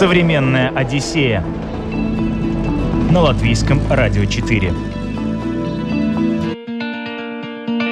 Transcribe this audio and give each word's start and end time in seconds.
Современная 0.00 0.70
Одиссея 0.70 1.44
на 3.12 3.20
латвийском 3.20 3.78
радио 3.90 4.24
4. 4.24 4.72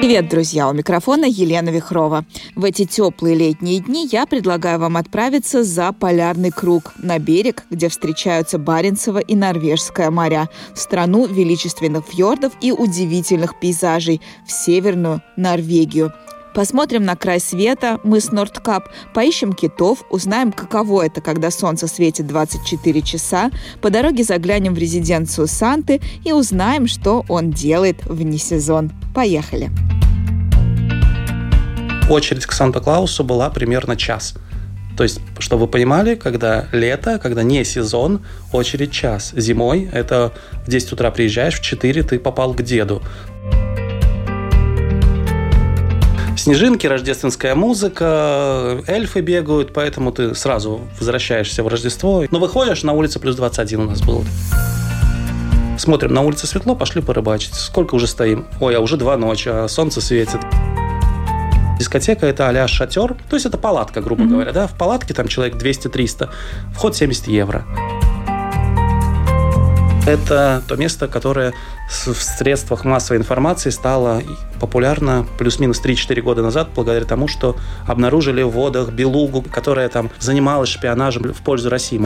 Привет, 0.01 0.27
друзья! 0.27 0.69
У 0.69 0.73
микрофона 0.73 1.25
Елена 1.25 1.69
Вихрова. 1.69 2.25
В 2.55 2.63
эти 2.63 2.85
теплые 2.85 3.35
летние 3.35 3.79
дни 3.79 4.09
я 4.11 4.25
предлагаю 4.25 4.79
вам 4.79 4.97
отправиться 4.97 5.63
за 5.63 5.91
Полярный 5.91 6.49
круг, 6.49 6.93
на 6.97 7.19
берег, 7.19 7.65
где 7.69 7.89
встречаются 7.89 8.57
Баренцево 8.57 9.19
и 9.19 9.35
Норвежское 9.35 10.09
моря, 10.09 10.49
в 10.73 10.79
страну 10.79 11.27
величественных 11.27 12.05
фьордов 12.07 12.53
и 12.59 12.71
удивительных 12.71 13.59
пейзажей, 13.59 14.19
в 14.47 14.51
Северную 14.51 15.21
Норвегию. 15.37 16.11
Посмотрим 16.53 17.03
на 17.05 17.15
край 17.15 17.39
света, 17.39 17.99
мы 18.03 18.19
с 18.19 18.31
Нордкап, 18.31 18.89
поищем 19.13 19.53
китов, 19.53 20.03
узнаем, 20.09 20.51
каково 20.51 21.05
это, 21.05 21.21
когда 21.21 21.51
солнце 21.51 21.87
светит 21.87 22.27
24 22.27 23.01
часа, 23.01 23.51
по 23.81 23.89
дороге 23.89 24.23
заглянем 24.23 24.73
в 24.73 24.77
резиденцию 24.77 25.47
Санты 25.47 26.01
и 26.25 26.31
узнаем, 26.31 26.87
что 26.87 27.23
он 27.29 27.51
делает 27.51 28.03
вне 28.05 28.37
сезон. 28.37 28.91
Поехали! 29.13 29.69
Очередь 32.09 32.47
к 32.47 32.51
Санта-Клаусу 32.51 33.23
была 33.23 33.51
примерно 33.51 33.95
час. 33.95 34.33
То 34.97 35.03
есть, 35.03 35.21
чтобы 35.37 35.65
вы 35.65 35.67
понимали, 35.67 36.15
когда 36.15 36.67
лето, 36.71 37.19
когда 37.19 37.43
не 37.43 37.63
сезон, 37.63 38.21
очередь 38.51 38.91
час. 38.91 39.31
Зимой 39.35 39.87
это 39.93 40.33
в 40.65 40.69
10 40.69 40.91
утра 40.91 41.11
приезжаешь, 41.11 41.59
в 41.59 41.61
4 41.61 42.03
ты 42.03 42.19
попал 42.19 42.53
к 42.53 42.63
деду. 42.63 43.01
Снежинки, 46.39 46.87
рождественская 46.87 47.55
музыка, 47.55 48.81
эльфы 48.87 49.21
бегают, 49.21 49.73
поэтому 49.73 50.11
ты 50.11 50.35
сразу 50.35 50.81
возвращаешься 50.99 51.63
в 51.63 51.67
Рождество. 51.67 52.25
Но 52.31 52.39
выходишь, 52.39 52.83
на 52.83 52.93
улице 52.93 53.19
плюс 53.19 53.35
21 53.35 53.81
у 53.81 53.85
нас 53.85 54.01
было. 54.01 54.23
Смотрим, 55.77 56.13
на 56.13 56.21
улице 56.21 56.45
светло, 56.45 56.75
пошли 56.75 57.01
порыбачить. 57.01 57.53
Сколько 57.53 57.95
уже 57.95 58.07
стоим? 58.07 58.45
Ой, 58.59 58.75
а 58.75 58.79
уже 58.79 58.97
два 58.97 59.15
ночи, 59.15 59.49
а 59.49 59.67
солнце 59.67 60.01
светит. 60.01 60.39
Дискотека– 61.79 62.25
это 62.27 62.49
а 62.49 62.67
шатер, 62.67 63.15
то 63.29 63.35
есть 63.35 63.45
это 63.45 63.57
палатка, 63.57 64.01
грубо 64.01 64.23
mm-hmm. 64.23 64.27
говоря. 64.27 64.51
Да? 64.51 64.67
В 64.67 64.77
палатке 64.77 65.13
там 65.13 65.29
человек 65.29 65.55
200-300, 65.55 66.29
вход 66.73 66.95
70 66.95 67.27
евро. 67.27 67.65
Это 70.07 70.63
то 70.67 70.75
место, 70.75 71.07
которое 71.07 71.53
в 71.87 72.15
средствах 72.15 72.83
массовой 72.83 73.19
информации 73.19 73.69
стало 73.69 74.23
популярно 74.59 75.25
плюс-минус 75.37 75.81
3-4 75.83 76.21
года 76.21 76.41
назад, 76.41 76.69
благодаря 76.73 77.05
тому, 77.05 77.27
что 77.27 77.55
обнаружили 77.85 78.41
в 78.41 78.49
водах 78.49 78.89
белугу, 78.89 79.43
которая 79.43 79.87
там 79.89 80.09
занималась 80.19 80.69
шпионажем 80.69 81.33
в 81.33 81.41
пользу 81.41 81.69
России. 81.69 82.03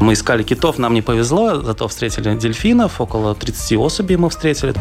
Мы 0.00 0.12
искали 0.12 0.44
китов, 0.44 0.78
нам 0.78 0.94
не 0.94 1.02
повезло, 1.02 1.60
зато 1.60 1.88
встретили 1.88 2.36
дельфинов, 2.36 3.00
около 3.00 3.34
30 3.34 3.76
особей 3.76 4.16
мы 4.16 4.30
встретили. 4.30 4.72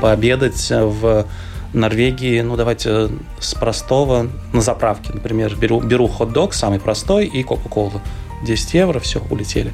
Пообедать 0.00 0.68
в 0.70 1.26
Норвегии, 1.72 2.40
ну 2.40 2.56
давайте 2.56 3.08
с 3.40 3.54
простого 3.54 4.28
на 4.52 4.60
заправке, 4.60 5.12
например, 5.12 5.56
беру, 5.56 5.80
беру 5.80 6.06
хот-дог, 6.06 6.54
самый 6.54 6.80
простой, 6.80 7.26
и 7.26 7.42
Кока-Колу. 7.42 8.00
10 8.44 8.74
евро, 8.74 8.98
все, 8.98 9.22
улетели. 9.30 9.72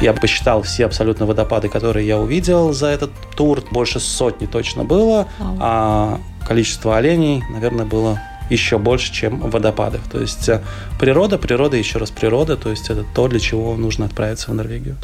Я 0.00 0.12
посчитал 0.12 0.62
все 0.62 0.86
абсолютно 0.86 1.26
водопады, 1.26 1.68
которые 1.68 2.06
я 2.06 2.18
увидел 2.18 2.72
за 2.72 2.86
этот 2.86 3.10
тур. 3.34 3.62
Больше 3.72 3.98
сотни 3.98 4.46
точно 4.46 4.84
было. 4.84 5.26
А 5.40 6.20
количество 6.46 6.96
оленей, 6.96 7.42
наверное, 7.50 7.84
было 7.84 8.20
еще 8.48 8.78
больше, 8.78 9.12
чем 9.12 9.40
в 9.40 9.50
водопадах. 9.50 10.00
То 10.10 10.20
есть 10.20 10.48
э, 10.48 10.62
природа, 10.98 11.36
природа, 11.36 11.76
еще 11.76 11.98
раз 11.98 12.10
природа. 12.10 12.56
То 12.56 12.70
есть 12.70 12.90
это 12.90 13.04
то, 13.14 13.28
для 13.28 13.40
чего 13.40 13.76
нужно 13.76 14.06
отправиться 14.06 14.50
в 14.50 14.54
Норвегию. 14.54 14.96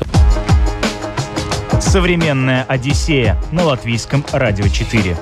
Современная 1.85 2.65
Одиссея 2.65 3.41
на 3.53 3.65
латвийском 3.65 4.25
радио 4.33 4.67
4. 4.67 5.17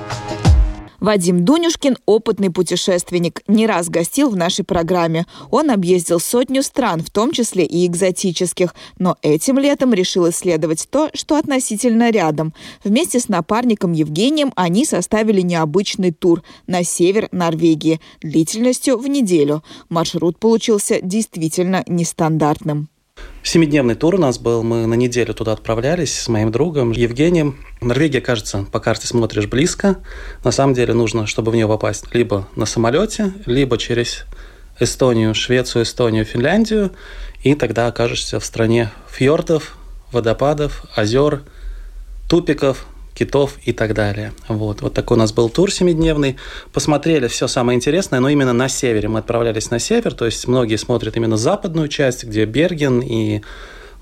Вадим 0.99 1.43
Дунюшкин– 1.45 1.97
опытный 2.05 2.49
путешественник, 2.49 3.41
не 3.47 3.67
раз 3.67 3.89
гостил 3.89 4.29
в 4.29 4.37
нашей 4.37 4.63
программе. 4.65 5.27
Он 5.51 5.69
объездил 5.69 6.19
сотню 6.19 6.63
стран, 6.63 7.01
в 7.01 7.11
том 7.11 7.31
числе 7.31 7.65
и 7.65 7.85
экзотических, 7.85 8.73
но 8.97 9.17
этим 9.21 9.59
летом 9.59 9.93
решил 9.93 10.29
исследовать 10.29 10.87
то, 10.89 11.09
что 11.13 11.37
относительно 11.37 12.09
рядом. 12.09 12.53
Вместе 12.83 13.19
с 13.19 13.27
напарником 13.27 13.91
Евгением 13.91 14.53
они 14.55 14.85
составили 14.85 15.41
необычный 15.41 16.11
тур 16.11 16.41
на 16.65 16.83
север 16.83 17.27
Норвегии 17.31 17.99
длительностью 18.21 18.97
в 18.97 19.07
неделю. 19.07 19.63
Маршрут 19.89 20.39
получился 20.39 21.01
действительно 21.01 21.83
нестандартным. 21.85 22.87
Семидневный 23.45 23.95
тур 23.95 24.15
у 24.15 24.17
нас 24.17 24.39
был, 24.39 24.63
мы 24.63 24.85
на 24.85 24.93
неделю 24.93 25.33
туда 25.33 25.51
отправлялись 25.51 26.17
с 26.17 26.29
моим 26.29 26.49
другом 26.49 26.91
Евгением. 26.91 27.57
Норвегия, 27.81 28.21
кажется, 28.21 28.65
по 28.71 28.79
карте 28.79 29.05
смотришь 29.05 29.47
близко. 29.47 29.97
На 30.45 30.51
самом 30.51 30.73
деле 30.73 30.93
нужно, 30.93 31.27
чтобы 31.27 31.51
в 31.51 31.55
нее 31.55 31.67
попасть, 31.67 32.05
либо 32.13 32.47
на 32.55 32.65
самолете, 32.65 33.33
либо 33.45 33.77
через 33.77 34.23
Эстонию, 34.79 35.35
Швецию, 35.35 35.83
Эстонию, 35.83 36.23
Финляндию, 36.23 36.91
и 37.43 37.53
тогда 37.53 37.87
окажешься 37.87 38.39
в 38.39 38.45
стране 38.45 38.91
фьордов, 39.11 39.75
водопадов, 40.13 40.85
озер, 40.95 41.41
тупиков, 42.29 42.85
китов 43.13 43.57
и 43.63 43.73
так 43.73 43.93
далее. 43.93 44.33
Вот, 44.47 44.81
вот 44.81 44.93
такой 44.93 45.17
у 45.17 45.19
нас 45.19 45.31
был 45.31 45.49
тур 45.49 45.71
семидневный. 45.71 46.37
Посмотрели 46.71 47.27
все 47.27 47.47
самое 47.47 47.75
интересное, 47.75 48.19
но 48.19 48.29
именно 48.29 48.53
на 48.53 48.67
севере. 48.67 49.09
Мы 49.09 49.19
отправлялись 49.19 49.69
на 49.71 49.79
север, 49.79 50.13
то 50.13 50.25
есть 50.25 50.47
многие 50.47 50.77
смотрят 50.77 51.15
именно 51.15 51.37
западную 51.37 51.87
часть, 51.87 52.23
где 52.23 52.45
Берген 52.45 53.01
и 53.01 53.41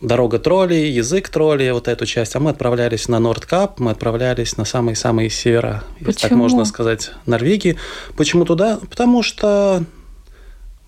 дорога 0.01 0.39
троллей, 0.39 0.91
язык 0.91 1.29
троллей, 1.29 1.71
вот 1.71 1.87
эту 1.87 2.05
часть. 2.05 2.35
А 2.35 2.39
мы 2.39 2.49
отправлялись 2.49 3.07
на 3.07 3.19
Нордкап, 3.19 3.79
мы 3.79 3.91
отправлялись 3.91 4.57
на 4.57 4.65
самые-самые 4.65 5.29
севера, 5.29 5.83
Почему? 5.93 6.07
если 6.09 6.21
так 6.21 6.31
можно 6.31 6.65
сказать, 6.65 7.11
Норвегии. 7.25 7.77
Почему 8.17 8.45
туда? 8.45 8.79
Потому 8.89 9.21
что 9.21 9.83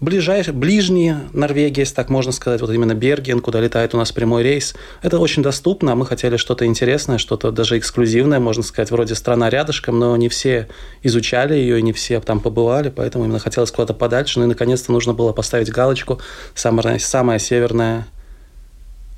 ближайшие, 0.03 0.53
ближние 0.53 1.21
Норвегия, 1.33 1.81
если 1.81 1.95
так 1.95 2.09
можно 2.09 2.31
сказать, 2.31 2.61
вот 2.61 2.69
именно 2.69 2.93
Берген, 2.93 3.39
куда 3.39 3.59
летает 3.59 3.95
у 3.95 3.97
нас 3.97 4.11
прямой 4.11 4.43
рейс, 4.43 4.75
это 5.01 5.17
очень 5.17 5.41
доступно, 5.41 5.95
мы 5.95 6.05
хотели 6.05 6.37
что-то 6.37 6.65
интересное, 6.65 7.17
что-то 7.17 7.51
даже 7.51 7.77
эксклюзивное, 7.77 8.39
можно 8.39 8.63
сказать, 8.63 8.91
вроде 8.91 9.15
страна 9.15 9.49
рядышком, 9.49 9.97
но 9.97 10.15
не 10.17 10.29
все 10.29 10.67
изучали 11.01 11.55
ее, 11.55 11.79
и 11.79 11.81
не 11.81 11.93
все 11.93 12.19
там 12.19 12.39
побывали, 12.39 12.89
поэтому 12.89 13.25
именно 13.25 13.39
хотелось 13.39 13.71
куда-то 13.71 13.93
подальше, 13.93 14.39
ну 14.39 14.45
и 14.45 14.49
наконец-то 14.49 14.91
нужно 14.91 15.13
было 15.13 15.31
поставить 15.31 15.71
галочку, 15.71 16.19
самая, 16.53 16.99
самая 16.99 17.39
северная 17.39 18.05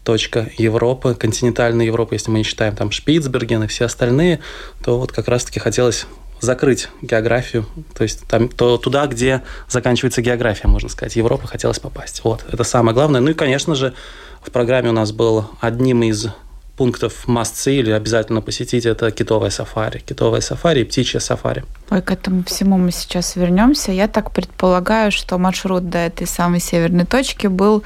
точка 0.04 0.52
Европы, 0.58 1.16
континентальной 1.16 1.88
Европы, 1.88 2.16
если 2.16 2.30
мы 2.30 2.38
не 2.38 2.44
считаем 2.44 2.76
там 2.76 2.92
Шпицберген 2.92 3.64
и 3.64 3.68
все 3.68 3.86
остальные, 3.86 4.40
то 4.84 5.00
вот 5.00 5.12
как 5.12 5.28
раз-таки 5.28 5.60
хотелось 5.60 6.06
закрыть 6.42 6.90
географию, 7.02 7.66
то 7.94 8.04
есть 8.04 8.26
там, 8.28 8.50
то, 8.50 8.78
туда, 8.78 9.08
где 9.08 9.44
заканчивается 9.70 10.22
география, 10.22 10.68
можно 10.68 10.90
сказать. 10.90 11.16
Европа 11.16 11.48
хотелось 11.48 11.80
попасть. 11.80 12.22
Вот, 12.24 12.46
это 12.52 12.64
самое 12.64 12.94
главное. 12.94 13.22
Ну 13.22 13.32
и, 13.32 13.34
конечно 13.34 13.76
же, 13.76 13.94
в 14.42 14.52
программе 14.52 14.90
у 14.90 14.94
нас 14.94 15.12
был 15.12 15.50
одним 15.60 16.04
из 16.04 16.28
пунктов 16.78 17.26
must 17.28 17.72
или 17.72 17.92
обязательно 17.92 18.42
посетить 18.42 18.86
это 18.86 19.12
китовое 19.12 19.50
сафари. 19.50 20.00
Китовое 20.00 20.42
сафари 20.42 20.82
и 20.82 20.84
птичье 20.84 21.20
сафари. 21.20 21.64
Ой, 21.90 22.02
к 22.02 22.12
этому 22.12 22.44
всему 22.44 22.78
мы 22.78 22.92
сейчас 22.92 23.36
вернемся. 23.36 23.92
Я 23.92 24.08
так 24.08 24.32
предполагаю, 24.32 25.12
что 25.12 25.38
маршрут 25.38 25.90
до 25.90 26.00
этой 26.00 26.28
самой 26.28 26.60
северной 26.60 27.06
точки 27.06 27.48
был 27.48 27.84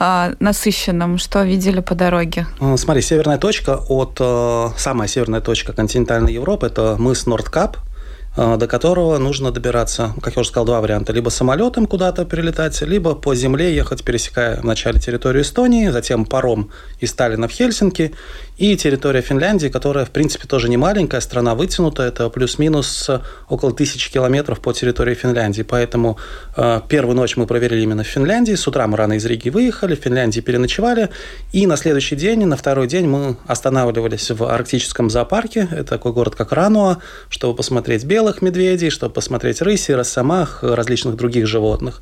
э, 0.00 0.34
насыщенным. 0.40 1.18
Что 1.18 1.42
видели 1.44 1.80
по 1.80 1.94
дороге? 1.94 2.46
Ну, 2.60 2.76
смотри, 2.76 3.02
северная 3.02 3.38
точка 3.38 3.76
от... 3.88 4.16
Э, 4.20 4.70
самая 4.76 5.08
северная 5.08 5.40
точка 5.40 5.72
континентальной 5.72 6.32
Европы– 6.32 6.66
это 6.68 6.96
мыс 6.98 7.26
Нордкап– 7.26 7.76
а, 7.86 7.91
до 8.36 8.66
которого 8.66 9.18
нужно 9.18 9.50
добираться, 9.50 10.14
как 10.22 10.36
я 10.36 10.40
уже 10.40 10.48
сказал, 10.48 10.64
два 10.64 10.80
варианта. 10.80 11.12
Либо 11.12 11.28
самолетом 11.28 11.86
куда-то 11.86 12.24
перелетать, 12.24 12.80
либо 12.82 13.14
по 13.14 13.34
земле 13.34 13.74
ехать, 13.74 14.04
пересекая 14.04 14.60
вначале 14.60 14.98
территорию 14.98 15.42
Эстонии, 15.42 15.88
затем 15.88 16.24
паром 16.24 16.70
из 17.00 17.10
Сталина 17.10 17.46
в 17.46 17.50
Хельсинки, 17.50 18.14
и 18.62 18.76
территория 18.76 19.22
Финляндии, 19.22 19.66
которая, 19.66 20.04
в 20.04 20.10
принципе, 20.10 20.46
тоже 20.46 20.68
не 20.68 20.76
маленькая, 20.76 21.20
страна 21.20 21.56
вытянута, 21.56 22.04
это 22.04 22.28
плюс-минус 22.28 23.10
около 23.48 23.72
тысячи 23.72 24.08
километров 24.08 24.60
по 24.60 24.72
территории 24.72 25.14
Финляндии. 25.14 25.62
Поэтому 25.62 26.16
э, 26.56 26.80
первую 26.88 27.16
ночь 27.16 27.36
мы 27.36 27.48
провели 27.48 27.82
именно 27.82 28.04
в 28.04 28.06
Финляндии. 28.06 28.54
С 28.54 28.68
утра 28.68 28.86
мы 28.86 28.96
рано 28.96 29.14
из 29.14 29.26
Риги 29.26 29.48
выехали, 29.48 29.96
в 29.96 29.98
Финляндии 29.98 30.38
переночевали. 30.38 31.08
И 31.52 31.66
на 31.66 31.76
следующий 31.76 32.14
день, 32.14 32.44
на 32.44 32.56
второй 32.56 32.86
день 32.86 33.08
мы 33.08 33.36
останавливались 33.48 34.30
в 34.30 34.44
арктическом 34.44 35.10
зоопарке. 35.10 35.66
Это 35.72 35.84
такой 35.84 36.12
город, 36.12 36.36
как 36.36 36.52
Рануа, 36.52 36.98
чтобы 37.30 37.56
посмотреть 37.56 38.04
белых 38.04 38.42
медведей, 38.42 38.90
чтобы 38.90 39.12
посмотреть 39.12 39.60
рыси, 39.60 39.90
росомах, 39.90 40.62
различных 40.62 41.16
других 41.16 41.48
животных. 41.48 42.00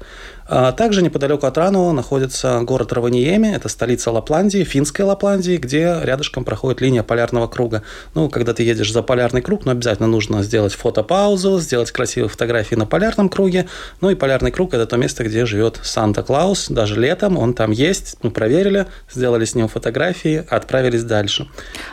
А 0.52 0.72
также 0.72 1.00
неподалеку 1.00 1.46
от 1.46 1.56
Рануа 1.56 1.92
находится 1.92 2.60
город 2.62 2.92
Раваниеми, 2.92 3.54
это 3.54 3.68
столица 3.68 4.10
Лапландии, 4.10 4.64
финской 4.64 5.04
Лапландии, 5.04 5.56
где 5.56 5.96
рядышком 6.02 6.44
проходит 6.50 6.80
линия 6.80 7.04
полярного 7.04 7.46
круга. 7.46 7.84
Ну, 8.14 8.28
когда 8.28 8.52
ты 8.52 8.64
едешь 8.64 8.92
за 8.92 9.02
полярный 9.02 9.40
круг, 9.40 9.64
ну, 9.64 9.70
обязательно 9.70 10.08
нужно 10.08 10.42
сделать 10.42 10.74
фотопаузу, 10.74 11.60
сделать 11.60 11.92
красивые 11.92 12.28
фотографии 12.28 12.74
на 12.74 12.86
полярном 12.86 13.28
круге. 13.28 13.68
Ну, 14.00 14.10
и 14.10 14.16
полярный 14.16 14.50
круг– 14.50 14.74
это 14.74 14.84
то 14.84 14.96
место, 14.96 15.22
где 15.22 15.46
живет 15.46 15.78
Санта-Клаус. 15.80 16.70
Даже 16.70 17.00
летом 17.00 17.38
он 17.38 17.54
там 17.54 17.70
есть. 17.70 18.16
Мы 18.22 18.32
проверили, 18.32 18.86
сделали 19.08 19.44
с 19.44 19.54
ним 19.54 19.68
фотографии, 19.68 20.44
отправились 20.50 21.04
дальше. 21.04 21.46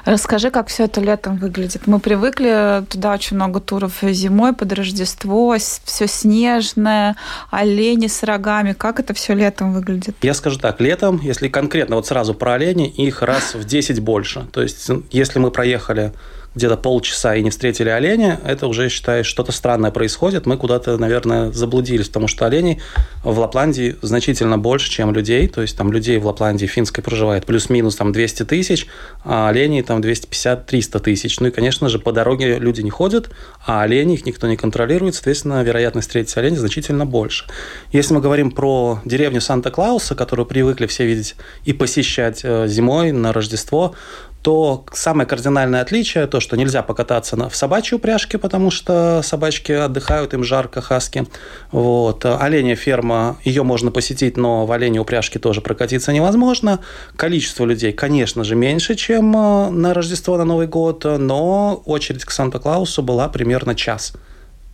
Расскажи, 0.05 0.49
как 0.49 0.69
все 0.69 0.85
это 0.85 1.01
летом 1.01 1.37
выглядит. 1.37 1.85
Мы 1.85 1.99
привыкли, 1.99 2.83
туда 2.89 3.13
очень 3.13 3.35
много 3.35 3.59
туров 3.59 3.93
зимой 4.01 4.53
под 4.53 4.73
Рождество, 4.73 5.55
все 5.57 6.07
снежное, 6.07 7.15
олени 7.51 8.07
с 8.07 8.23
рогами. 8.23 8.73
Как 8.73 8.99
это 8.99 9.13
все 9.13 9.35
летом 9.35 9.73
выглядит? 9.73 10.15
Я 10.23 10.33
скажу 10.33 10.57
так, 10.57 10.81
летом, 10.81 11.21
если 11.21 11.47
конкретно 11.47 11.95
вот 11.97 12.07
сразу 12.07 12.33
про 12.33 12.53
оленей, 12.53 12.87
их 12.87 13.21
раз 13.21 13.53
в 13.53 13.63
10 13.65 13.99
больше. 13.99 14.36
То 14.45 14.61
есть, 14.61 14.89
если 15.11 15.39
мы 15.39 15.51
проехали 15.51 16.13
где-то 16.55 16.77
полчаса 16.77 17.35
и 17.35 17.43
не 17.43 17.49
встретили 17.49 17.89
оленя, 17.89 18.39
это 18.43 18.67
уже, 18.67 18.89
считаешь, 18.89 19.27
что-то 19.27 19.51
странное 19.51 19.91
происходит. 19.91 20.45
Мы 20.45 20.57
куда-то, 20.57 20.97
наверное, 20.97 21.51
заблудились, 21.51 22.07
потому 22.07 22.27
что 22.27 22.45
оленей 22.45 22.81
в 23.23 23.37
Лапландии 23.37 23.95
значительно 24.01 24.57
больше, 24.57 24.89
чем 24.89 25.13
людей. 25.13 25.47
То 25.47 25.61
есть 25.61 25.77
там 25.77 25.91
людей 25.91 26.17
в 26.17 26.25
Лапландии 26.25 26.65
финской 26.65 27.03
проживает 27.03 27.45
плюс-минус 27.45 27.95
там 27.95 28.11
200 28.11 28.45
тысяч, 28.45 28.87
а 29.23 29.49
оленей 29.49 29.83
там 29.83 30.01
250-300 30.01 30.99
тысяч. 30.99 31.39
Ну 31.39 31.47
и, 31.47 31.51
конечно 31.51 31.89
же, 31.89 31.99
по 31.99 32.11
дороге 32.11 32.57
люди 32.57 32.81
не 32.81 32.89
ходят, 32.89 33.29
а 33.65 33.83
оленей 33.83 34.15
их 34.15 34.25
никто 34.25 34.47
не 34.47 34.57
контролирует, 34.57 35.15
соответственно, 35.15 35.63
вероятность 35.63 36.07
встретить 36.07 36.35
оленя 36.37 36.57
значительно 36.57 37.05
больше. 37.05 37.45
Если 37.91 38.13
мы 38.13 38.21
говорим 38.21 38.51
про 38.51 38.99
деревню 39.05 39.41
Санта-Клауса, 39.41 40.15
которую 40.15 40.45
привыкли 40.45 40.87
все 40.87 41.05
видеть 41.05 41.35
и 41.65 41.73
посещать 41.73 42.41
э, 42.43 42.67
зимой 42.67 43.11
на 43.11 43.31
Рождество, 43.31 43.93
то 44.41 44.85
самое 44.93 45.27
кардинальное 45.27 45.81
отличие 45.81 46.27
то, 46.27 46.39
что 46.39 46.55
нельзя 46.55 46.81
покататься 46.81 47.35
на, 47.35 47.49
в 47.49 47.55
собачьей 47.55 47.97
упряжке, 47.97 48.37
потому 48.37 48.71
что 48.71 49.21
собачки 49.23 49.71
отдыхают, 49.71 50.33
им 50.33 50.43
жарко, 50.43 50.81
хаски. 50.81 51.27
Вот. 51.71 52.25
Оленя 52.25 52.75
ферма, 52.75 53.37
ее 53.43 53.63
можно 53.63 53.91
посетить, 53.91 54.37
но 54.37 54.65
в 54.65 54.71
олене 54.71 54.99
упряжке 54.99 55.39
тоже 55.39 55.61
прокатиться 55.61 56.13
невозможно. 56.13 56.79
Количество 57.15 57.65
людей, 57.65 57.91
конечно 57.91 58.43
же, 58.43 58.55
меньше, 58.55 58.95
чем 58.95 59.35
э, 59.35 59.69
на 59.69 59.93
Рождество, 59.93 60.37
на 60.37 60.45
Новый 60.45 60.67
год, 60.67 61.03
но 61.03 61.81
очередь 61.85 62.25
к 62.25 62.31
Санта-Клаусу 62.31 63.03
была 63.03 63.27
примерно 63.29 63.75
час. 63.75 64.13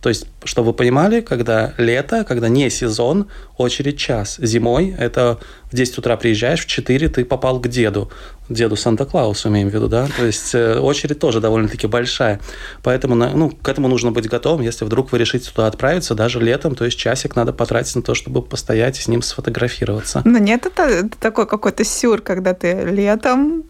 То 0.04 0.10
есть, 0.10 0.26
чтобы 0.44 0.66
вы 0.66 0.72
понимали, 0.74 1.22
когда 1.22 1.72
лето, 1.78 2.24
когда 2.24 2.50
не 2.50 2.68
сезон, 2.68 3.28
очередь 3.56 3.96
час. 3.96 4.36
Зимой 4.38 4.94
это 4.98 5.38
в 5.72 5.74
10 5.74 5.96
утра 5.96 6.18
приезжаешь, 6.18 6.60
в 6.60 6.66
4 6.66 7.08
ты 7.08 7.24
попал 7.24 7.58
к 7.58 7.68
деду. 7.68 8.10
Деду 8.50 8.76
Санта-Клаусу, 8.76 9.48
имеем 9.48 9.70
в 9.70 9.72
виду, 9.72 9.88
да? 9.88 10.06
То 10.14 10.26
есть, 10.26 10.54
э, 10.54 10.78
очередь 10.78 11.20
тоже 11.20 11.40
довольно-таки 11.40 11.86
большая. 11.86 12.38
Поэтому 12.82 13.14
ну, 13.14 13.48
к 13.48 13.66
этому 13.66 13.88
нужно 13.88 14.10
быть 14.10 14.28
готовым, 14.28 14.60
если 14.60 14.84
вдруг 14.84 15.10
вы 15.10 15.16
решите 15.16 15.50
туда 15.50 15.68
отправиться, 15.68 16.14
даже 16.14 16.38
летом, 16.38 16.74
то 16.74 16.84
есть 16.84 16.98
часик 16.98 17.34
надо 17.34 17.54
потратить 17.54 17.96
на 17.96 18.02
то, 18.02 18.12
чтобы 18.12 18.42
постоять 18.42 18.98
и 18.98 19.02
с 19.02 19.08
ним 19.08 19.22
сфотографироваться. 19.22 20.20
Но 20.26 20.36
нет, 20.36 20.66
это, 20.66 20.82
это 20.82 21.18
такой 21.18 21.46
какой-то 21.46 21.82
сюр, 21.82 22.20
когда 22.20 22.52
ты 22.52 22.74
летом 22.74 23.64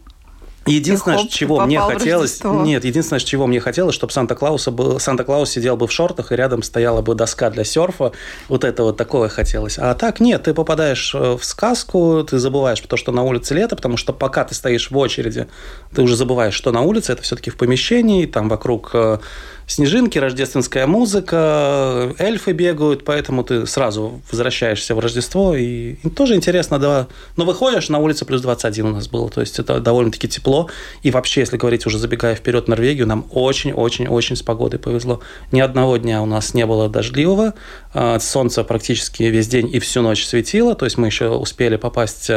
Единственное, 0.65 1.19
хоп, 1.19 1.29
чего 1.29 1.61
мне 1.65 1.79
хотелось, 1.79 2.43
нет, 2.43 2.85
единственное, 2.85 3.19
чего 3.19 3.45
мне 3.45 3.59
хотелось, 3.59 3.93
чтобы 3.93 4.11
Санта-Клауса 4.11 4.71
был, 4.71 4.99
Санта-Клаус 4.99 5.49
сидел 5.49 5.77
бы 5.77 5.87
в 5.87 5.91
шортах 5.91 6.31
и 6.31 6.35
рядом 6.35 6.63
стояла 6.63 7.01
бы 7.01 7.13
доска 7.13 7.51
для 7.51 7.63
серфа, 7.63 8.13
вот 8.47 8.63
это 8.63 8.83
вот 8.83 8.97
такое 8.97 9.29
хотелось. 9.29 9.77
А 9.77 9.93
так 9.93 10.19
нет, 10.19 10.43
ты 10.43 10.53
попадаешь 10.55 11.13
э, 11.13 11.37
в 11.37 11.45
сказку, 11.45 12.25
ты 12.27 12.39
забываешь 12.39 12.79
то, 12.79 12.97
что 12.97 13.11
на 13.11 13.23
улице 13.23 13.53
лето, 13.53 13.75
потому 13.75 13.95
что 13.97 14.11
пока 14.11 14.43
ты 14.43 14.55
стоишь 14.55 14.89
в 14.89 14.97
очереди, 14.97 15.47
ты 15.93 16.01
уже 16.01 16.15
забываешь, 16.15 16.55
что 16.55 16.71
на 16.71 16.81
улице, 16.81 17.13
это 17.13 17.21
все-таки 17.21 17.51
в 17.51 17.57
помещении, 17.57 18.25
там 18.25 18.49
вокруг 18.49 18.91
э, 18.93 19.19
снежинки, 19.67 20.17
рождественская 20.17 20.87
музыка, 20.87 22.13
эльфы 22.17 22.51
бегают, 22.51 23.03
поэтому 23.03 23.43
ты 23.43 23.65
сразу 23.65 24.21
возвращаешься 24.31 24.95
в 24.95 24.99
Рождество. 24.99 25.55
И, 25.55 25.93
и 26.03 26.09
тоже 26.09 26.35
интересно, 26.35 26.79
да. 26.79 27.07
Но 27.35 27.45
выходишь, 27.45 27.89
на 27.89 27.99
улице 27.99 28.25
плюс 28.25 28.41
21 28.41 28.85
у 28.85 28.91
нас 28.91 29.07
было, 29.07 29.29
то 29.29 29.41
есть 29.41 29.59
это 29.59 29.79
довольно-таки 29.79 30.27
тепло. 30.27 30.69
И 31.03 31.11
вообще, 31.11 31.41
если 31.41 31.57
говорить 31.57 31.85
уже 31.85 31.97
забегая 31.97 32.35
вперед 32.35 32.65
в 32.65 32.67
Норвегию, 32.67 33.07
нам 33.07 33.25
очень-очень-очень 33.31 34.35
с 34.35 34.41
погодой 34.41 34.79
повезло. 34.79 35.21
Ни 35.51 35.59
одного 35.59 35.97
дня 35.97 36.21
у 36.21 36.25
нас 36.25 36.53
не 36.53 36.65
было 36.65 36.89
дождливого, 36.89 37.53
а, 37.93 38.19
солнце 38.19 38.63
практически 38.63 39.23
весь 39.23 39.47
день 39.47 39.69
и 39.73 39.79
всю 39.79 40.01
ночь 40.01 40.25
светило, 40.25 40.75
то 40.75 40.85
есть 40.85 40.97
мы 40.97 41.07
еще 41.07 41.29
успели 41.29 41.75
попасть 41.75 42.29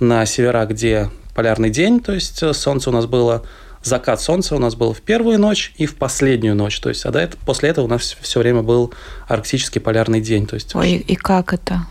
на 0.00 0.26
севера, 0.26 0.66
где 0.66 1.10
полярный 1.34 1.70
день, 1.70 2.00
то 2.00 2.12
есть 2.12 2.42
солнце 2.54 2.90
у 2.90 2.92
нас 2.92 3.06
было 3.06 3.44
закат 3.86 4.20
солнца 4.20 4.54
у 4.56 4.58
нас 4.58 4.74
был 4.74 4.92
в 4.92 5.00
первую 5.00 5.38
ночь 5.38 5.72
и 5.76 5.86
в 5.86 5.96
последнюю 5.96 6.54
ночь. 6.54 6.78
То 6.80 6.88
есть, 6.88 7.04
а 7.06 7.10
до 7.10 7.20
этого, 7.20 7.40
после 7.46 7.70
этого 7.70 7.86
у 7.86 7.88
нас 7.88 8.16
все 8.20 8.40
время 8.40 8.62
был 8.62 8.92
арктический 9.28 9.80
полярный 9.80 10.20
день. 10.20 10.46
То 10.46 10.54
есть, 10.54 10.74
Ой, 10.74 10.92
и 10.94 11.14
как 11.14 11.52
это? 11.52 11.86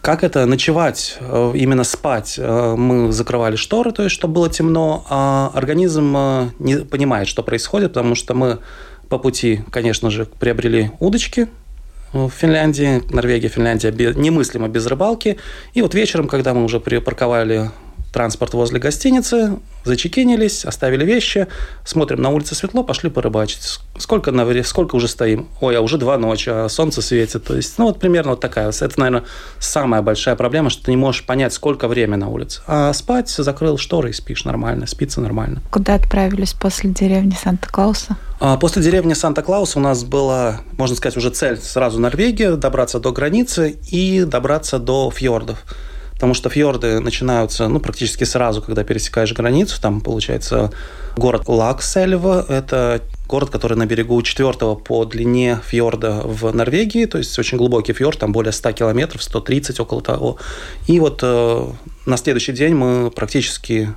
Как 0.00 0.22
это 0.22 0.44
ночевать, 0.44 1.16
э, 1.20 1.52
именно 1.54 1.82
спать? 1.82 2.34
Э, 2.36 2.74
мы 2.76 3.10
закрывали 3.10 3.56
шторы, 3.56 3.90
то 3.90 4.02
есть, 4.02 4.14
чтобы 4.14 4.34
было 4.34 4.50
темно, 4.50 5.06
а 5.08 5.50
организм 5.54 6.14
э, 6.16 6.48
не 6.58 6.76
понимает, 6.76 7.26
что 7.26 7.42
происходит, 7.42 7.94
потому 7.94 8.14
что 8.14 8.34
мы 8.34 8.58
по 9.08 9.18
пути, 9.18 9.62
конечно 9.70 10.10
же, 10.10 10.26
приобрели 10.26 10.90
удочки, 11.00 11.48
в 12.14 12.30
Финляндии, 12.30 13.02
Норвегия, 13.12 13.48
Финляндия 13.48 13.90
немыслимо 13.90 14.68
без 14.68 14.86
рыбалки. 14.86 15.36
И 15.72 15.82
вот 15.82 15.94
вечером, 15.94 16.28
когда 16.28 16.54
мы 16.54 16.62
уже 16.62 16.78
припарковали 16.78 17.70
транспорт 18.14 18.54
возле 18.54 18.78
гостиницы, 18.78 19.58
зачекинились, 19.84 20.64
оставили 20.64 21.04
вещи, 21.04 21.48
смотрим, 21.84 22.22
на 22.22 22.30
улице 22.30 22.54
светло, 22.54 22.84
пошли 22.84 23.10
порыбачить. 23.10 23.80
Сколько, 23.98 24.30
на, 24.30 24.62
сколько 24.62 24.94
уже 24.94 25.08
стоим? 25.08 25.48
Ой, 25.60 25.76
а 25.76 25.80
уже 25.80 25.98
два 25.98 26.16
ночи, 26.16 26.48
а 26.48 26.68
солнце 26.68 27.02
светит. 27.02 27.44
То 27.44 27.56
есть, 27.56 27.76
ну, 27.76 27.86
вот 27.86 27.98
примерно 27.98 28.30
вот 28.30 28.40
такая. 28.40 28.68
Это, 28.70 29.00
наверное, 29.00 29.24
самая 29.58 30.00
большая 30.00 30.36
проблема, 30.36 30.70
что 30.70 30.84
ты 30.84 30.92
не 30.92 30.96
можешь 30.96 31.26
понять, 31.26 31.52
сколько 31.52 31.88
времени 31.88 32.20
на 32.20 32.28
улице. 32.28 32.62
А 32.68 32.92
спать, 32.92 33.28
закрыл 33.28 33.78
шторы 33.78 34.10
и 34.10 34.12
спишь 34.12 34.44
нормально, 34.44 34.86
спится 34.86 35.20
нормально. 35.20 35.60
Куда 35.72 35.94
отправились 35.94 36.52
после 36.52 36.90
деревни 36.90 37.36
Санта-Клауса? 37.42 38.16
А 38.38 38.56
после 38.56 38.80
деревни 38.80 39.14
Санта-Клауса 39.14 39.80
у 39.80 39.82
нас 39.82 40.04
была, 40.04 40.60
можно 40.78 40.96
сказать, 40.96 41.16
уже 41.16 41.30
цель 41.30 41.58
сразу 41.58 41.98
Норвегия, 41.98 42.52
добраться 42.52 43.00
до 43.00 43.10
границы 43.10 43.76
и 43.90 44.24
добраться 44.24 44.78
до 44.78 45.10
фьордов 45.10 45.64
потому 46.14 46.34
что 46.34 46.48
фьорды 46.48 47.00
начинаются 47.00 47.68
ну, 47.68 47.80
практически 47.80 48.24
сразу, 48.24 48.62
когда 48.62 48.84
пересекаешь 48.84 49.32
границу. 49.32 49.80
Там, 49.80 50.00
получается, 50.00 50.72
город 51.16 51.42
Лаксельва– 51.46 52.46
это 52.48 53.02
город, 53.26 53.50
который 53.50 53.76
на 53.76 53.86
берегу 53.86 54.20
четвертого 54.22 54.74
по 54.74 55.04
длине 55.04 55.60
фьорда 55.64 56.22
в 56.24 56.54
Норвегии, 56.54 57.06
то 57.06 57.18
есть 57.18 57.38
очень 57.38 57.58
глубокий 57.58 57.92
фьорд, 57.92 58.18
там 58.18 58.32
более 58.32 58.52
100 58.52 58.72
километров, 58.72 59.22
130 59.22 59.80
около 59.80 60.02
того. 60.02 60.38
И 60.86 61.00
вот 61.00 61.20
э, 61.22 61.66
на 62.06 62.16
следующий 62.16 62.52
день 62.52 62.74
мы 62.74 63.10
практически 63.10 63.90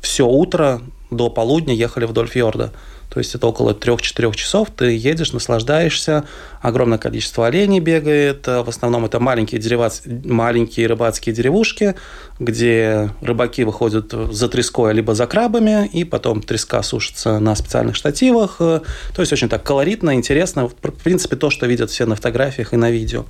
все 0.00 0.26
утро 0.26 0.82
до 1.10 1.30
полудня 1.30 1.74
ехали 1.74 2.04
вдоль 2.04 2.28
фьорда. 2.28 2.72
То 3.08 3.20
есть 3.20 3.34
это 3.34 3.46
около 3.46 3.72
3-4 3.72 4.34
часов, 4.34 4.68
ты 4.76 4.96
едешь, 4.96 5.32
наслаждаешься, 5.32 6.24
огромное 6.64 6.98
количество 6.98 7.46
оленей 7.46 7.78
бегает, 7.78 8.46
в 8.46 8.68
основном 8.68 9.04
это 9.04 9.20
маленькие, 9.20 9.60
деревац... 9.60 10.00
маленькие 10.06 10.86
рыбацкие 10.86 11.34
деревушки, 11.34 11.94
где 12.40 13.10
рыбаки 13.20 13.64
выходят 13.64 14.12
за 14.12 14.48
треской 14.48 14.94
либо 14.94 15.14
за 15.14 15.26
крабами, 15.26 15.86
и 15.86 16.04
потом 16.04 16.42
треска 16.42 16.82
сушится 16.82 17.38
на 17.38 17.54
специальных 17.54 17.96
штативах. 17.96 18.56
То 18.58 18.82
есть 19.18 19.32
очень 19.32 19.48
так 19.48 19.62
колоритно, 19.62 20.14
интересно. 20.14 20.68
В 20.68 20.74
принципе, 20.74 21.36
то, 21.36 21.50
что 21.50 21.66
видят 21.66 21.90
все 21.90 22.06
на 22.06 22.16
фотографиях 22.16 22.72
и 22.72 22.76
на 22.76 22.90
видео. 22.90 23.26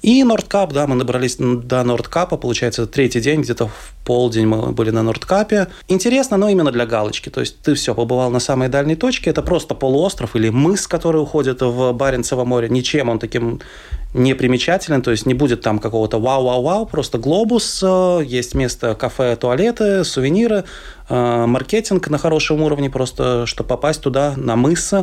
И 0.00 0.24
Нордкап, 0.24 0.72
да, 0.72 0.86
мы 0.86 0.94
набрались 0.94 1.36
до 1.36 1.84
Нордкапа, 1.84 2.36
получается, 2.36 2.86
третий 2.86 3.20
день, 3.20 3.42
где-то 3.42 3.66
в 3.66 3.94
полдень 4.04 4.46
мы 4.46 4.72
были 4.72 4.90
на 4.90 5.02
Нордкапе. 5.02 5.68
Интересно, 5.88 6.38
но 6.38 6.48
именно 6.48 6.72
для 6.72 6.86
галочки. 6.86 7.28
То 7.28 7.40
есть 7.40 7.60
ты 7.60 7.74
все, 7.74 7.94
побывал 7.94 8.30
на 8.30 8.40
самой 8.40 8.68
дальней 8.68 8.96
точке, 8.96 9.30
это 9.30 9.42
просто 9.42 9.74
полуостров 9.74 10.34
или 10.34 10.48
мыс, 10.48 10.86
который 10.86 11.20
уходит 11.20 11.60
в 11.60 11.92
Баренцево 11.92 12.44
море. 12.44 12.68
Ничем 12.78 13.08
он 13.08 13.18
таким 13.18 13.60
не 14.14 14.34
примечателен, 14.34 15.02
то 15.02 15.10
есть 15.10 15.26
не 15.26 15.34
будет 15.34 15.60
там 15.60 15.78
какого-то 15.78 16.18
вау-вау-вау, 16.18 16.86
просто 16.86 17.18
глобус, 17.18 17.80
э, 17.82 18.22
есть 18.24 18.54
место 18.54 18.94
кафе, 18.94 19.36
туалеты, 19.36 20.04
сувениры, 20.04 20.64
э, 21.08 21.46
маркетинг 21.46 22.08
на 22.08 22.18
хорошем 22.18 22.62
уровне, 22.62 22.88
просто 22.88 23.44
чтобы 23.46 23.68
попасть 23.68 24.00
туда, 24.00 24.34
на 24.36 24.56
мыс, 24.56 24.92
э, 24.94 25.02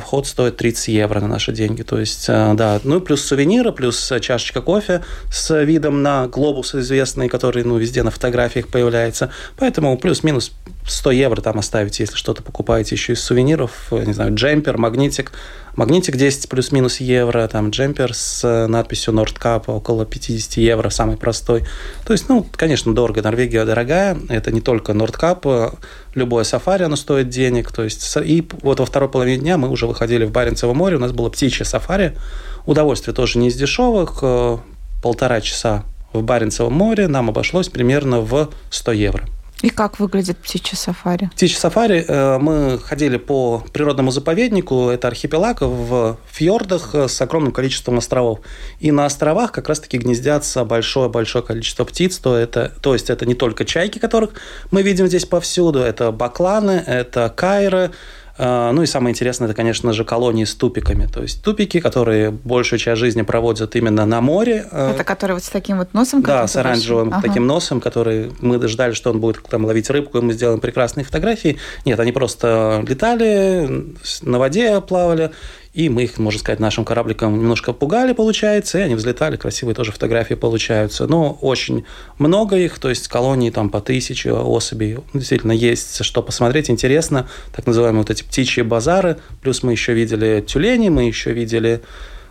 вход 0.00 0.26
стоит 0.26 0.56
30 0.58 0.88
евро 0.88 1.20
на 1.20 1.28
наши 1.28 1.52
деньги. 1.52 1.82
То 1.82 1.98
есть, 1.98 2.26
да, 2.28 2.80
ну 2.82 2.98
и 2.98 3.00
плюс 3.00 3.22
сувениры, 3.22 3.72
плюс 3.72 4.12
чашечка 4.20 4.60
кофе 4.60 5.02
с 5.30 5.62
видом 5.64 6.02
на 6.02 6.26
глобус 6.28 6.74
известный, 6.74 7.28
который, 7.28 7.62
ну, 7.62 7.76
везде 7.76 8.02
на 8.02 8.10
фотографиях 8.10 8.68
появляется. 8.68 9.30
Поэтому 9.58 9.96
плюс-минус 9.98 10.52
100 10.86 11.10
евро 11.10 11.40
там 11.42 11.58
оставите, 11.58 12.04
если 12.04 12.16
что-то 12.16 12.42
покупаете 12.42 12.94
еще 12.94 13.12
из 13.12 13.22
сувениров, 13.22 13.88
не 13.90 14.14
знаю, 14.14 14.34
джемпер, 14.34 14.78
магнитик, 14.78 15.32
Магнитик 15.76 16.16
10 16.16 16.48
плюс-минус 16.48 17.00
евро, 17.00 17.46
там 17.48 17.68
джемпер 17.68 18.14
с 18.14 18.42
э, 18.44 18.66
надписью 18.66 19.12
Nordcap 19.12 19.64
около 19.66 20.06
50 20.06 20.56
евро, 20.56 20.88
самый 20.88 21.18
простой. 21.18 21.64
То 22.06 22.14
есть, 22.14 22.30
ну, 22.30 22.46
конечно, 22.56 22.94
дорого. 22.94 23.20
Норвегия 23.20 23.66
дорогая. 23.66 24.16
Это 24.30 24.52
не 24.52 24.62
только 24.62 24.92
Nordcap, 24.92 25.76
любое 26.14 26.44
сафари, 26.44 26.84
оно 26.84 26.96
стоит 26.96 27.28
денег. 27.28 27.72
То 27.72 27.84
есть, 27.84 28.16
и 28.24 28.48
вот 28.62 28.80
во 28.80 28.86
второй 28.86 29.10
половине 29.10 29.36
дня 29.36 29.58
мы 29.58 29.68
уже 29.68 29.86
выходили 29.86 30.24
в 30.24 30.30
Баренцево 30.30 30.72
море, 30.72 30.96
у 30.96 31.00
нас 31.00 31.12
было 31.12 31.28
птичье 31.28 31.66
сафари. 31.66 32.16
Удовольствие 32.64 33.14
тоже 33.14 33.38
не 33.38 33.48
из 33.48 33.54
дешевых. 33.54 34.20
Э, 34.22 34.56
полтора 35.02 35.42
часа 35.42 35.84
в 36.14 36.22
Баренцевом 36.22 36.72
море 36.72 37.06
нам 37.06 37.28
обошлось 37.28 37.68
примерно 37.68 38.20
в 38.20 38.48
100 38.70 38.92
евро. 38.92 39.28
И 39.62 39.70
как 39.70 39.98
выглядит 39.98 40.36
птичье 40.38 40.76
сафари? 40.76 41.30
Птичье 41.34 41.58
сафари 41.58 42.04
э, 42.06 42.38
мы 42.38 42.78
ходили 42.78 43.16
по 43.16 43.64
природному 43.72 44.10
заповеднику. 44.10 44.90
Это 44.90 45.08
архипелаг 45.08 45.62
в 45.62 46.18
фьордах 46.30 46.94
с 46.94 47.20
огромным 47.22 47.52
количеством 47.52 47.98
островов. 47.98 48.40
И 48.80 48.90
на 48.92 49.06
островах 49.06 49.52
как 49.52 49.68
раз-таки 49.68 49.96
гнездятся 49.98 50.64
большое-большое 50.64 51.42
количество 51.42 51.84
птиц. 51.84 52.18
То, 52.18 52.36
это, 52.36 52.72
то 52.82 52.92
есть 52.92 53.08
это 53.08 53.24
не 53.24 53.34
только 53.34 53.64
чайки, 53.64 53.98
которых 53.98 54.30
мы 54.70 54.82
видим 54.82 55.06
здесь 55.06 55.24
повсюду. 55.24 55.80
Это 55.80 56.12
бакланы, 56.12 56.82
это 56.86 57.32
кайры, 57.34 57.92
ну 58.38 58.82
и 58.82 58.86
самое 58.86 59.12
интересное, 59.12 59.46
это, 59.46 59.54
конечно 59.54 59.92
же, 59.92 60.04
колонии 60.04 60.44
с 60.44 60.54
тупиками. 60.54 61.06
То 61.06 61.22
есть 61.22 61.42
тупики, 61.42 61.80
которые 61.80 62.30
большую 62.30 62.78
часть 62.78 63.00
жизни 63.00 63.22
проводят 63.22 63.76
именно 63.76 64.04
на 64.04 64.20
море. 64.20 64.66
А, 64.70 64.92
это 64.92 65.04
которые 65.04 65.36
вот 65.36 65.44
с 65.44 65.48
таким 65.48 65.78
вот 65.78 65.94
носом? 65.94 66.22
Да, 66.22 66.46
с 66.46 66.56
оранжевым 66.56 67.12
ага. 67.12 67.22
таким 67.26 67.46
носом, 67.46 67.80
который 67.80 68.32
мы 68.40 68.66
ждали, 68.68 68.92
что 68.92 69.10
он 69.10 69.20
будет 69.20 69.42
там 69.44 69.64
ловить 69.64 69.88
рыбку, 69.90 70.18
и 70.18 70.20
мы 70.20 70.32
сделаем 70.32 70.60
прекрасные 70.60 71.04
фотографии. 71.04 71.58
Нет, 71.84 71.98
они 71.98 72.12
просто 72.12 72.84
летали, 72.86 73.94
на 74.22 74.38
воде 74.38 74.80
плавали, 74.80 75.30
и 75.76 75.90
мы 75.90 76.04
их, 76.04 76.18
можно 76.18 76.40
сказать, 76.40 76.58
нашим 76.58 76.86
корабликом 76.86 77.38
немножко 77.38 77.74
пугали, 77.74 78.14
получается, 78.14 78.78
и 78.78 78.80
они 78.80 78.94
взлетали, 78.94 79.36
красивые 79.36 79.74
тоже 79.74 79.92
фотографии 79.92 80.32
получаются. 80.32 81.06
Но 81.06 81.36
очень 81.42 81.84
много 82.16 82.56
их, 82.56 82.78
то 82.78 82.88
есть 82.88 83.08
колонии 83.08 83.50
там 83.50 83.68
по 83.68 83.82
тысяче 83.82 84.32
особей. 84.32 84.96
Действительно, 85.12 85.52
есть 85.52 86.02
что 86.02 86.22
посмотреть, 86.22 86.70
интересно. 86.70 87.28
Так 87.54 87.66
называемые 87.66 88.00
вот 88.00 88.10
эти 88.10 88.22
птичьи 88.22 88.62
базары. 88.62 89.18
Плюс 89.42 89.62
мы 89.62 89.72
еще 89.72 89.92
видели 89.92 90.42
тюлени, 90.46 90.88
мы 90.88 91.02
еще 91.02 91.34
видели 91.34 91.82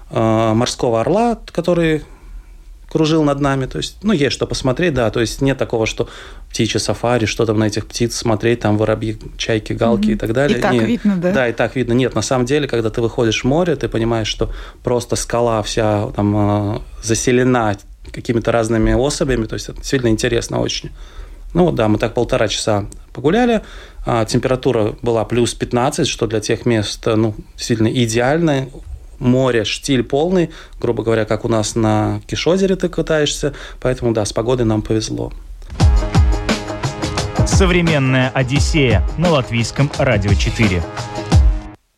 э, 0.09 0.53
морского 0.55 1.01
орла, 1.01 1.39
который 1.51 2.01
кружил 2.95 3.23
над 3.23 3.41
нами. 3.41 3.65
То 3.65 3.79
есть, 3.79 3.97
ну, 4.03 4.13
есть 4.13 4.31
что 4.31 4.47
посмотреть, 4.47 4.93
да. 4.93 5.11
То 5.11 5.19
есть 5.19 5.41
нет 5.41 5.57
такого, 5.57 5.85
что 5.85 6.07
птичье 6.49 6.79
сафари, 6.79 7.25
что 7.25 7.45
там 7.45 7.59
на 7.59 7.65
этих 7.65 7.87
птиц 7.87 8.15
смотреть, 8.15 8.61
там 8.61 8.77
воробьи, 8.77 9.17
чайки, 9.35 9.73
галки 9.73 10.05
mm-hmm. 10.05 10.13
и 10.13 10.15
так 10.15 10.31
далее. 10.31 10.57
И 10.57 10.61
так 10.61 10.71
нет. 10.71 10.87
видно, 10.87 11.17
да? 11.17 11.33
Да, 11.33 11.49
и 11.49 11.51
так 11.51 11.75
видно. 11.75 11.91
Нет, 11.91 12.15
на 12.15 12.21
самом 12.21 12.45
деле, 12.45 12.69
когда 12.69 12.89
ты 12.89 13.01
выходишь 13.01 13.43
в 13.43 13.47
море, 13.47 13.75
ты 13.75 13.89
понимаешь, 13.89 14.29
что 14.29 14.49
просто 14.81 15.17
скала 15.17 15.61
вся 15.61 16.07
там 16.15 16.77
э, 16.77 16.79
заселена 17.03 17.75
какими-то 18.13 18.53
разными 18.53 18.93
особями. 18.93 19.43
То 19.43 19.55
есть 19.55 19.67
это 19.67 19.79
действительно 19.79 20.11
интересно 20.11 20.61
очень. 20.61 20.91
Ну 21.53 21.73
да, 21.73 21.89
мы 21.89 21.97
так 21.97 22.13
полтора 22.13 22.47
часа 22.47 22.85
погуляли. 23.11 23.61
А, 24.05 24.23
температура 24.23 24.95
была 25.01 25.25
плюс 25.25 25.53
15, 25.53 26.07
что 26.07 26.27
для 26.27 26.39
тех 26.39 26.65
мест 26.65 27.05
ну, 27.05 27.35
действительно 27.57 27.89
идеально 27.89 28.69
море, 29.19 29.63
штиль 29.63 30.03
полный, 30.03 30.51
грубо 30.79 31.03
говоря, 31.03 31.25
как 31.25 31.45
у 31.45 31.49
нас 31.49 31.75
на 31.75 32.21
Кишозере 32.27 32.75
ты 32.75 32.89
катаешься. 32.89 33.53
Поэтому, 33.79 34.13
да, 34.13 34.25
с 34.25 34.33
погодой 34.33 34.65
нам 34.65 34.81
повезло. 34.81 35.31
Современная 37.45 38.29
Одиссея 38.29 39.03
на 39.17 39.29
латвийском 39.29 39.91
радио 39.97 40.33
4. 40.33 40.83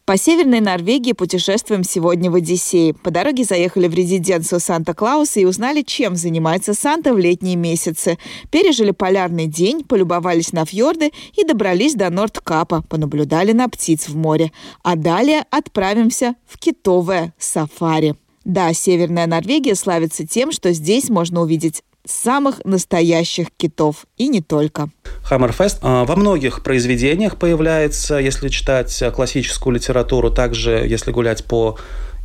По 0.08 0.18
Северной 0.18 0.62
Норвегии 0.62 1.12
путешествуем 1.12 1.84
сегодня 1.84 2.32
в 2.32 2.36
Одиссее. 2.36 2.94
По 2.94 3.12
дороге 3.12 3.44
заехали 3.44 3.90
в 3.90 3.94
резиденцию 3.94 4.62
Санта-Клауса 4.62 5.42
и 5.42 5.44
узнали, 5.44 5.82
чем 5.82 6.16
занимается 6.16 6.74
Санта 6.74 7.14
в 7.14 7.18
летние 7.18 7.58
месяцы. 7.58 8.18
Пережили 8.50 8.92
полярный 8.92 9.48
день, 9.48 9.84
полюбовались 9.84 10.54
на 10.54 10.64
фьорды 10.64 11.12
и 11.36 11.44
добрались 11.44 11.96
до 11.96 12.10
Нордкапа, 12.10 12.84
понаблюдали 12.88 13.52
на 13.52 13.68
птиц 13.68 14.08
в 14.08 14.16
море. 14.16 14.54
А 14.82 14.96
далее 14.96 15.44
отправимся 15.52 16.36
в 16.46 16.58
китовое 16.58 17.34
сафари. 17.38 18.16
Да, 18.46 18.72
Северная 18.72 19.28
Норвегия 19.28 19.76
славится 19.76 20.26
тем, 20.26 20.54
что 20.54 20.72
здесь 20.72 21.10
можно 21.10 21.42
увидеть 21.42 21.84
самых 22.08 22.64
настоящих 22.66 23.48
китов, 23.56 24.06
и 24.18 24.28
не 24.28 24.42
только. 24.42 24.90
Хаммерфест 25.24 25.80
во 25.82 26.16
многих 26.16 26.64
произведениях 26.64 27.38
появляется, 27.38 28.18
если 28.18 28.50
читать 28.50 29.04
классическую 29.14 29.76
литературу, 29.76 30.32
также 30.32 30.72
если 30.88 31.12
гулять 31.12 31.44
по 31.44 31.78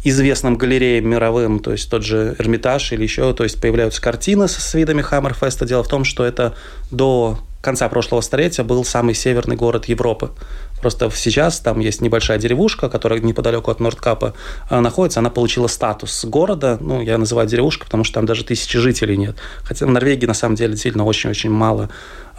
известным 0.05 0.57
галереям 0.57 1.09
мировым, 1.09 1.61
то 1.61 1.73
есть 1.73 1.89
тот 1.91 2.03
же 2.03 2.35
Эрмитаж 2.39 2.93
или 2.93 3.03
еще, 3.03 3.33
то 3.35 3.45
есть 3.45 3.61
появляются 3.61 4.03
картины 4.03 4.49
с 4.49 4.75
видами 4.75 5.01
Хаммерфеста. 5.01 5.65
Дело 5.65 5.85
в 5.85 5.89
том, 5.89 6.05
что 6.05 6.25
это 6.25 6.55
до 6.91 7.39
конца 7.61 7.89
прошлого 7.89 8.21
столетия 8.21 8.65
был 8.65 8.85
самый 8.85 9.15
северный 9.15 9.55
город 9.55 9.85
Европы. 9.85 10.33
Просто 10.83 11.09
сейчас 11.15 11.61
там 11.61 11.79
есть 11.79 12.01
небольшая 12.01 12.39
деревушка, 12.39 12.89
которая 12.89 13.21
неподалеку 13.21 13.71
от 13.71 13.79
Нордкапа 13.79 14.35
а, 14.69 14.81
находится. 14.81 15.21
Она 15.21 15.31
получила 15.31 15.69
статус 15.69 16.25
города. 16.25 16.77
Ну, 16.81 17.01
я 17.01 17.19
называю 17.19 17.49
деревушкой, 17.49 17.87
потому 17.87 18.03
что 18.03 18.15
там 18.15 18.27
даже 18.27 18.45
тысячи 18.45 18.79
жителей 18.79 19.17
нет. 19.17 19.37
Хотя 19.63 19.87
в 19.87 19.91
Норвегии 19.91 20.27
на 20.27 20.35
самом 20.35 20.57
деле 20.57 20.73
действительно 20.73 21.05
очень-очень 21.05 21.51
мало 21.51 21.89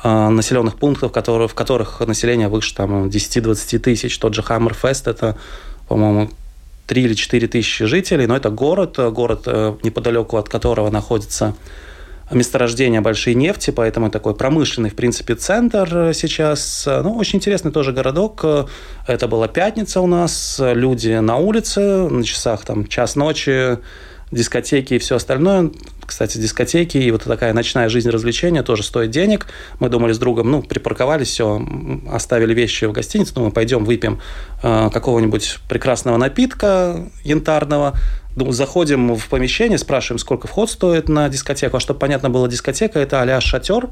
а, 0.03 0.29
населенных 0.29 0.75
пунктов, 0.75 1.13
которые, 1.13 1.47
в 1.47 1.53
которых 1.53 2.01
население 2.01 2.49
выше 2.49 2.75
там, 2.75 3.07
10-20 3.07 3.79
тысяч. 3.79 4.17
Тот 4.19 4.33
же 4.33 4.43
Хаммерфест– 4.43 5.07
это, 5.09 5.37
по-моему, 5.87 6.29
3 6.87 7.01
или 7.01 7.13
4 7.13 7.47
тысячи 7.47 7.85
жителей, 7.85 8.27
но 8.27 8.35
это 8.35 8.49
город, 8.49 8.99
город 9.13 9.43
э, 9.45 9.75
неподалеку 9.83 10.35
от 10.35 10.49
которого 10.49 10.89
находится 10.89 11.55
месторождения 12.31 13.01
большой 13.01 13.35
нефти, 13.35 13.71
поэтому 13.71 14.09
такой 14.09 14.35
промышленный, 14.35 14.89
в 14.89 14.95
принципе, 14.95 15.35
центр 15.35 16.11
сейчас. 16.13 16.87
Ну, 16.87 17.15
очень 17.15 17.37
интересный 17.37 17.71
тоже 17.71 17.91
городок. 17.91 18.45
Это 19.07 19.27
была 19.27 19.47
пятница 19.47 20.01
у 20.01 20.07
нас, 20.07 20.59
люди 20.59 21.19
на 21.19 21.37
улице, 21.37 22.07
на 22.09 22.23
часах 22.23 22.65
там 22.65 22.87
час 22.87 23.15
ночи, 23.15 23.77
дискотеки 24.33 24.95
и 24.95 24.97
все 24.99 25.15
остальное. 25.15 25.71
Кстати, 26.05 26.37
дискотеки 26.37 26.97
и 26.97 27.11
вот 27.11 27.23
такая 27.23 27.53
ночная 27.53 27.87
жизнь 27.87 28.09
развлечения 28.09 28.61
тоже 28.61 28.83
стоит 28.83 29.09
денег. 29.09 29.47
Мы 29.79 29.89
думали 29.89 30.11
с 30.11 30.17
другом, 30.17 30.51
ну, 30.51 30.61
припарковались, 30.61 31.29
все, 31.29 31.65
оставили 32.11 32.53
вещи 32.53 32.85
в 32.85 32.91
гостинице, 32.91 33.33
думаю, 33.33 33.51
пойдем 33.51 33.85
выпьем 33.85 34.19
э, 34.61 34.89
какого-нибудь 34.91 35.59
прекрасного 35.69 36.17
напитка 36.17 37.05
янтарного, 37.23 37.97
заходим 38.35 39.15
в 39.15 39.27
помещение, 39.27 39.77
спрашиваем, 39.77 40.19
сколько 40.19 40.47
вход 40.47 40.69
стоит 40.69 41.09
на 41.09 41.29
дискотеку. 41.29 41.77
А 41.77 41.79
чтобы 41.79 41.99
понятно 41.99 42.29
было, 42.29 42.47
дискотека– 42.47 42.99
это 43.01 43.21
а 43.21 43.41
шатер. 43.41 43.89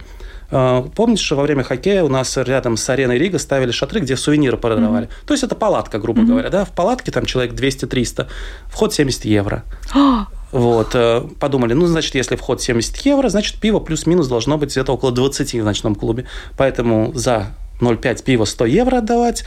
Помнишь, 0.50 1.19
что 1.19 1.36
во 1.36 1.43
время 1.43 1.63
хоккея 1.63 2.03
у 2.03 2.10
нас 2.10 2.36
рядом 2.38 2.75
с 2.75 2.89
ареной 2.89 3.17
Рига 3.17 3.39
ставили 3.39 3.71
шатры, 3.71 4.01
где 4.01 4.17
сувениры 4.17 4.57
продавали? 4.57 5.07
Mm-hmm. 5.07 5.25
То 5.25 5.33
есть 5.33 5.43
это 5.43 5.55
палатка, 5.55 5.98
грубо 6.00 6.21
mm-hmm. 6.21 6.25
говоря. 6.25 6.50
Да? 6.50 6.65
В 6.65 6.71
палатке 6.71 7.12
там 7.12 7.25
человек 7.25 7.53
200-300, 7.53 8.27
вход 8.67 8.93
70 8.93 9.25
евро. 9.25 9.63
Вот, 10.51 10.95
э, 10.95 11.21
подумали, 11.39 11.71
ну, 11.71 11.86
значит, 11.86 12.13
если 12.13 12.36
вход 12.36 12.62
70 12.62 12.98
евро, 13.05 13.29
значит, 13.29 13.55
пиво 13.62 13.79
плюс-минус 13.79 14.27
должно 14.27 14.57
быть 14.57 14.71
где-то 14.71 14.91
около 14.91 15.13
20 15.13 15.53
в 15.53 15.63
ночном 15.63 15.95
клубе. 15.95 16.25
Поэтому 16.57 17.13
за 17.15 17.55
0,5 17.79 18.24
пива 18.24 18.43
100 18.43 18.65
евро 18.65 18.98
отдавать 18.98 19.45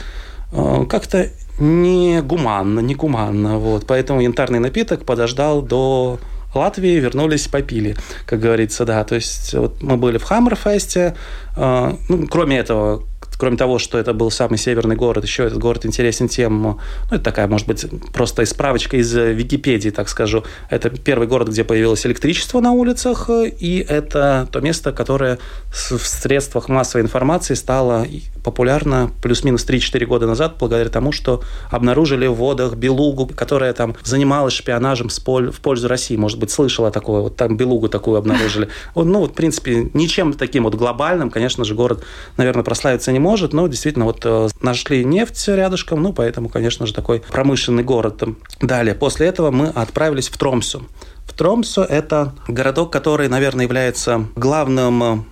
э, 0.51 0.85
как-то 0.89 1.29
не 1.59 2.21
гуманно, 2.21 2.79
не 2.79 2.95
гуманно. 2.95 3.57
Вот. 3.57 3.85
Поэтому 3.87 4.21
янтарный 4.21 4.59
напиток 4.59 5.05
подождал 5.05 5.61
до 5.61 6.19
Латвии, 6.55 6.99
вернулись, 6.99 7.47
попили, 7.47 7.95
как 8.25 8.39
говорится, 8.39 8.85
да. 8.85 9.03
То 9.03 9.15
есть 9.15 9.53
вот 9.53 9.81
мы 9.81 9.97
были 9.97 10.17
в 10.17 10.23
Хаммерфесте. 10.23 11.15
Э, 11.57 11.93
ну, 12.07 12.27
кроме 12.27 12.57
этого, 12.57 13.03
кроме 13.37 13.57
того, 13.57 13.77
что 13.77 13.97
это 13.97 14.13
был 14.13 14.31
самый 14.31 14.57
северный 14.57 14.95
город, 14.95 15.23
еще 15.23 15.43
этот 15.43 15.59
город 15.59 15.85
интересен 15.85 16.29
тем, 16.29 16.61
ну, 16.61 16.79
это 17.11 17.19
такая, 17.19 17.47
может 17.47 17.67
быть, 17.67 17.85
просто 18.13 18.45
справочка 18.45 18.97
из 18.97 19.13
Википедии, 19.13 19.89
так 19.89 20.07
скажу. 20.07 20.43
Это 20.69 20.89
первый 20.89 21.27
город, 21.27 21.49
где 21.49 21.63
появилось 21.63 22.05
электричество 22.05 22.61
на 22.61 22.71
улицах, 22.71 23.29
и 23.29 23.85
это 23.87 24.47
то 24.51 24.61
место, 24.61 24.93
которое 24.93 25.39
в 25.71 26.07
средствах 26.07 26.69
массовой 26.69 27.03
информации 27.03 27.53
стало 27.55 28.05
популярна 28.45 29.11
плюс-минус 29.23 29.65
3-4 29.67 30.05
года 30.05 30.27
назад, 30.27 30.55
благодаря 30.59 30.89
тому, 30.89 31.11
что 31.11 31.41
обнаружили 31.71 32.27
в 32.27 32.35
водах 32.35 32.75
белугу, 32.75 33.25
которая 33.25 33.73
там 33.73 33.95
занималась 34.03 34.53
шпионажем 34.53 35.09
в 35.09 35.59
пользу 35.61 35.87
России. 35.87 36.15
Может 36.15 36.39
быть, 36.39 36.51
слышала 36.51 36.91
такое, 36.91 37.21
вот 37.21 37.35
там 37.35 37.57
белугу 37.57 37.89
такую 37.89 38.17
обнаружили. 38.17 38.69
Ну, 39.15 39.25
в 39.25 39.33
принципе, 39.33 39.89
ничем 39.93 40.33
таким 40.33 40.63
вот 40.63 40.75
глобальным, 40.75 41.29
конечно 41.29 41.63
же, 41.63 41.73
город, 41.73 42.03
наверное, 42.37 42.63
прославиться 42.63 43.11
не 43.11 43.19
может, 43.19 43.53
но 43.53 43.67
действительно 43.67 44.05
вот 44.05 44.21
э, 44.25 44.49
нашли 44.61 45.05
нефть 45.05 45.47
рядышком, 45.47 46.01
ну, 46.01 46.13
поэтому, 46.13 46.49
конечно 46.49 46.85
же, 46.85 46.93
такой 46.93 47.21
промышленный 47.31 47.83
город. 47.83 48.23
Далее, 48.61 48.93
после 48.93 49.27
этого 49.27 49.51
мы 49.51 49.67
отправились 49.67 50.29
в 50.29 50.37
Тромсу. 50.37 50.83
В 51.25 51.33
Тромсу 51.33 51.81
это 51.81 52.33
городок, 52.47 52.91
который, 52.91 53.27
наверное, 53.27 53.65
является 53.65 54.25
главным 54.35 55.25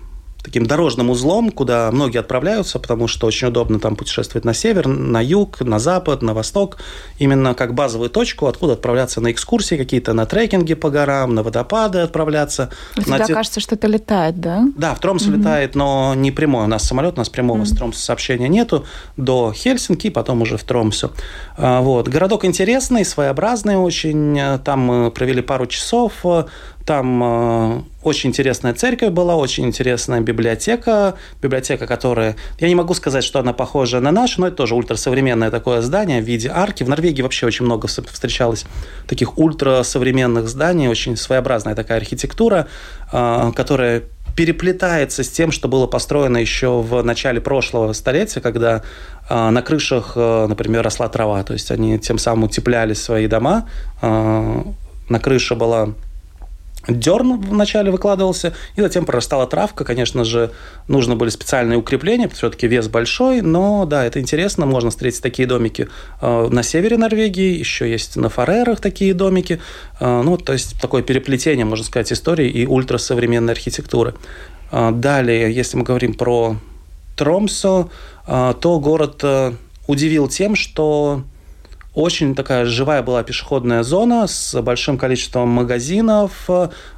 таким 0.44 0.66
дорожным 0.66 1.10
узлом, 1.10 1.50
куда 1.50 1.90
многие 1.92 2.20
отправляются, 2.20 2.78
потому 2.78 3.08
что 3.08 3.28
очень 3.28 3.48
удобно 3.48 3.80
там 3.80 3.96
путешествовать 3.96 4.44
на 4.44 4.54
север, 4.54 4.88
на 4.88 5.24
юг, 5.24 5.62
на 5.62 5.80
запад, 5.80 6.22
на 6.22 6.34
восток, 6.34 6.78
именно 7.18 7.54
как 7.54 7.74
базовую 7.74 8.10
точку, 8.10 8.48
откуда 8.48 8.74
отправляться 8.74 9.22
на 9.22 9.32
экскурсии 9.32 9.76
какие-то, 9.76 10.14
на 10.14 10.26
трекинги 10.26 10.74
по 10.74 10.90
горам, 10.90 11.34
на 11.34 11.44
водопады 11.44 12.00
отправляться. 12.00 12.70
У 12.98 13.02
тебя 13.02 13.20
те... 13.20 13.34
кажется, 13.34 13.62
что 13.62 13.76
это 13.76 13.88
летает, 13.88 14.40
да? 14.40 14.66
Да, 14.76 14.94
в 14.96 15.00
Тромсу 15.00 15.30
угу. 15.30 15.38
летает, 15.38 15.76
но 15.76 16.14
не 16.14 16.32
прямой. 16.32 16.66
У 16.66 16.68
нас 16.68 16.84
самолет, 16.84 17.14
у 17.16 17.18
нас 17.18 17.30
прямого 17.30 17.60
угу. 17.60 17.66
с 17.66 17.72
Тромсу 17.72 18.00
сообщения 18.00 18.50
нету 18.50 18.86
до 19.16 19.54
Хельсинки, 19.54 20.10
потом 20.10 20.42
уже 20.42 20.58
в 20.58 20.64
Тромсу. 20.64 21.12
А, 21.58 21.80
вот. 21.82 22.10
Городок 22.10 22.44
интересный, 22.44 23.06
своеобразный 23.06 23.78
очень. 23.78 24.60
Там 24.66 24.80
мы 24.82 25.12
провели 25.12 25.42
пару 25.42 25.68
часов. 25.68 26.26
Там 26.86 27.24
э, 27.24 27.82
очень 28.04 28.32
интересная 28.32 28.74
церковь 28.74 29.12
была, 29.12 29.38
очень 29.38 29.66
интересная 29.66 30.20
библиотека. 30.20 31.16
Библиотека, 31.42 31.88
которая... 31.88 32.36
Я 32.60 32.68
не 32.68 32.76
могу 32.76 32.94
сказать, 32.94 33.24
что 33.24 33.40
она 33.40 33.54
похожа 33.54 34.02
на 34.02 34.12
нашу, 34.12 34.42
но 34.42 34.48
это 34.48 34.58
тоже 34.58 34.76
ультрасовременное 34.76 35.50
такое 35.50 35.82
здание 35.82 36.22
в 36.22 36.26
виде 36.26 36.52
арки. 36.54 36.84
В 36.84 36.90
Норвегии 36.90 37.22
вообще 37.22 37.46
очень 37.46 37.64
много 37.66 37.88
встречалось 37.88 38.66
таких 39.08 39.38
ультрасовременных 39.38 40.50
зданий, 40.50 40.90
очень 40.90 41.16
своеобразная 41.16 41.74
такая 41.74 42.00
архитектура, 42.00 42.68
э, 43.14 43.52
которая 43.56 44.04
переплетается 44.36 45.24
с 45.24 45.30
тем, 45.30 45.52
что 45.52 45.70
было 45.70 45.88
построено 45.88 46.38
еще 46.38 46.82
в 46.82 47.02
начале 47.02 47.40
прошлого 47.40 47.94
столетия, 47.94 48.42
когда 48.42 48.84
э, 49.30 49.50
на 49.50 49.62
крышах, 49.62 50.18
например, 50.18 50.84
росла 50.84 51.08
трава. 51.08 51.44
То 51.44 51.54
есть 51.54 51.72
они 51.72 51.98
тем 51.98 52.18
самым 52.18 52.46
утепляли 52.46 52.94
свои 52.94 53.28
дома. 53.28 53.70
На 54.02 55.20
крыше 55.20 55.56
была 55.56 55.90
дерн 56.88 57.40
вначале 57.40 57.92
выкладывался, 57.92 58.54
и 58.76 58.82
затем 58.82 59.06
прорастала 59.06 59.48
травка. 59.48 59.84
Конечно 59.86 60.24
же, 60.24 60.52
нужно 60.88 61.16
были 61.16 61.30
специальные 61.30 61.78
укрепления, 61.78 62.28
все-таки 62.30 62.68
вес 62.68 62.88
большой, 62.88 63.42
но 63.42 63.86
да, 63.86 64.06
это 64.06 64.20
интересно. 64.20 64.66
Можно 64.66 64.90
встретить 64.90 65.22
такие 65.22 65.48
домики 65.48 65.88
э, 66.22 66.48
на 66.50 66.64
севере 66.64 66.98
Норвегии, 66.98 67.58
еще 67.58 67.90
есть 67.90 68.16
на 68.16 68.30
Фарерах 68.30 68.80
такие 68.82 69.14
домики. 69.14 69.62
Э, 70.00 70.22
ну, 70.24 70.38
то 70.38 70.54
есть 70.54 70.80
такое 70.82 71.04
переплетение, 71.04 71.66
можно 71.66 71.86
сказать, 71.86 72.12
истории 72.12 72.50
и 72.50 72.66
ультрасовременной 72.66 73.54
архитектуры. 73.54 74.16
Э, 74.72 74.92
далее, 74.92 75.54
если 75.54 75.78
мы 75.78 75.84
говорим 75.84 76.14
про 76.14 76.58
Тромсо, 77.16 77.90
то 78.26 78.80
город 78.80 79.24
удивил 79.86 80.28
тем, 80.28 80.56
что 80.56 81.24
очень 81.96 82.34
такая 82.34 82.66
живая 82.66 83.04
была 83.04 83.22
пешеходная 83.24 83.84
зона 83.84 84.26
с 84.28 84.60
большим 84.62 84.98
количеством 84.98 85.50
магазинов. 85.50 86.50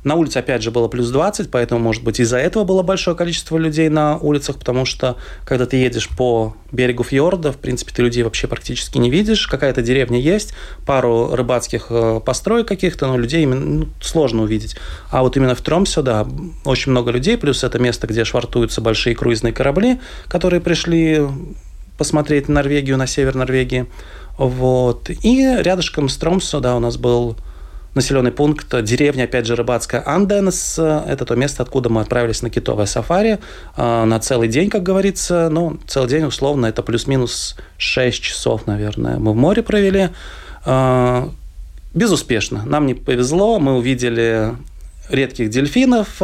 На 0.04 0.16
улице, 0.16 0.38
опять 0.38 0.64
же, 0.64 0.72
было 0.72 0.88
плюс 0.88 1.10
20, 1.10 1.52
поэтому, 1.52 1.82
может 1.82 2.04
быть, 2.04 2.22
из-за 2.22 2.38
этого 2.38 2.64
было 2.64 2.82
большое 2.82 3.16
количество 3.18 3.58
людей 3.58 3.90
на 3.90 4.18
улицах, 4.18 4.58
потому 4.58 4.86
что, 4.86 5.18
когда 5.44 5.66
ты 5.66 5.76
едешь 5.78 6.08
по 6.10 6.56
берегу 6.72 7.04
фьорда, 7.04 7.52
в 7.52 7.58
принципе, 7.58 7.92
ты 7.94 8.04
людей 8.04 8.24
вообще 8.24 8.48
практически 8.48 8.98
не 8.98 9.10
видишь. 9.10 9.48
Какая-то 9.48 9.82
деревня 9.82 10.20
есть, 10.20 10.54
пару 10.86 11.36
рыбацких 11.36 11.88
э, 11.90 12.22
построек 12.26 12.68
каких-то, 12.68 13.08
но 13.08 13.18
людей 13.18 13.44
именно 13.44 13.66
ну, 13.66 13.88
сложно 14.02 14.44
увидеть. 14.44 14.78
А 15.10 15.24
вот 15.24 15.36
именно 15.36 15.56
в 15.56 15.62
Тромсе, 15.62 16.04
да, 16.04 16.26
очень 16.64 16.92
много 16.92 17.12
людей, 17.12 17.38
плюс 17.38 17.66
это 17.66 17.80
место, 17.80 18.08
где 18.08 18.24
швартуются 18.24 18.80
большие 18.80 19.14
круизные 19.14 19.52
корабли, 19.52 20.00
которые 20.28 20.62
пришли 20.62 21.22
посмотреть 21.98 22.50
Норвегию, 22.50 22.98
на 22.98 23.08
север 23.08 23.36
Норвегии. 23.36 23.88
Вот. 24.38 25.10
И 25.10 25.58
рядышком 25.60 26.10
с 26.10 26.18
Тромсо, 26.18 26.60
да, 26.60 26.76
у 26.76 26.80
нас 26.80 26.98
был 26.98 27.38
населенный 27.96 28.32
пункт, 28.32 28.68
деревня, 28.84 29.24
опять 29.24 29.46
же, 29.46 29.56
рыбацкая 29.56 30.04
Анденс. 30.06 30.78
Это 30.78 31.26
то 31.26 31.36
место, 31.36 31.64
откуда 31.64 31.90
мы 31.90 32.02
отправились 32.02 32.42
на 32.42 32.50
китовое 32.50 32.86
сафари 32.86 33.40
а, 33.76 34.06
на 34.06 34.20
целый 34.20 34.50
день, 34.50 34.70
как 34.70 34.84
говорится. 34.84 35.50
Ну, 35.50 35.80
целый 35.88 36.10
день, 36.10 36.26
условно, 36.26 36.66
это 36.68 36.84
плюс-минус 36.84 37.56
6 37.78 38.22
часов, 38.22 38.68
наверное, 38.68 39.18
мы 39.18 39.32
в 39.32 39.36
море 39.36 39.64
провели. 39.64 40.10
А, 40.66 41.30
безуспешно. 41.94 42.64
Нам 42.66 42.86
не 42.86 42.94
повезло, 42.94 43.60
мы 43.60 43.78
увидели 43.78 44.52
редких 45.10 45.50
дельфинов, 45.50 46.22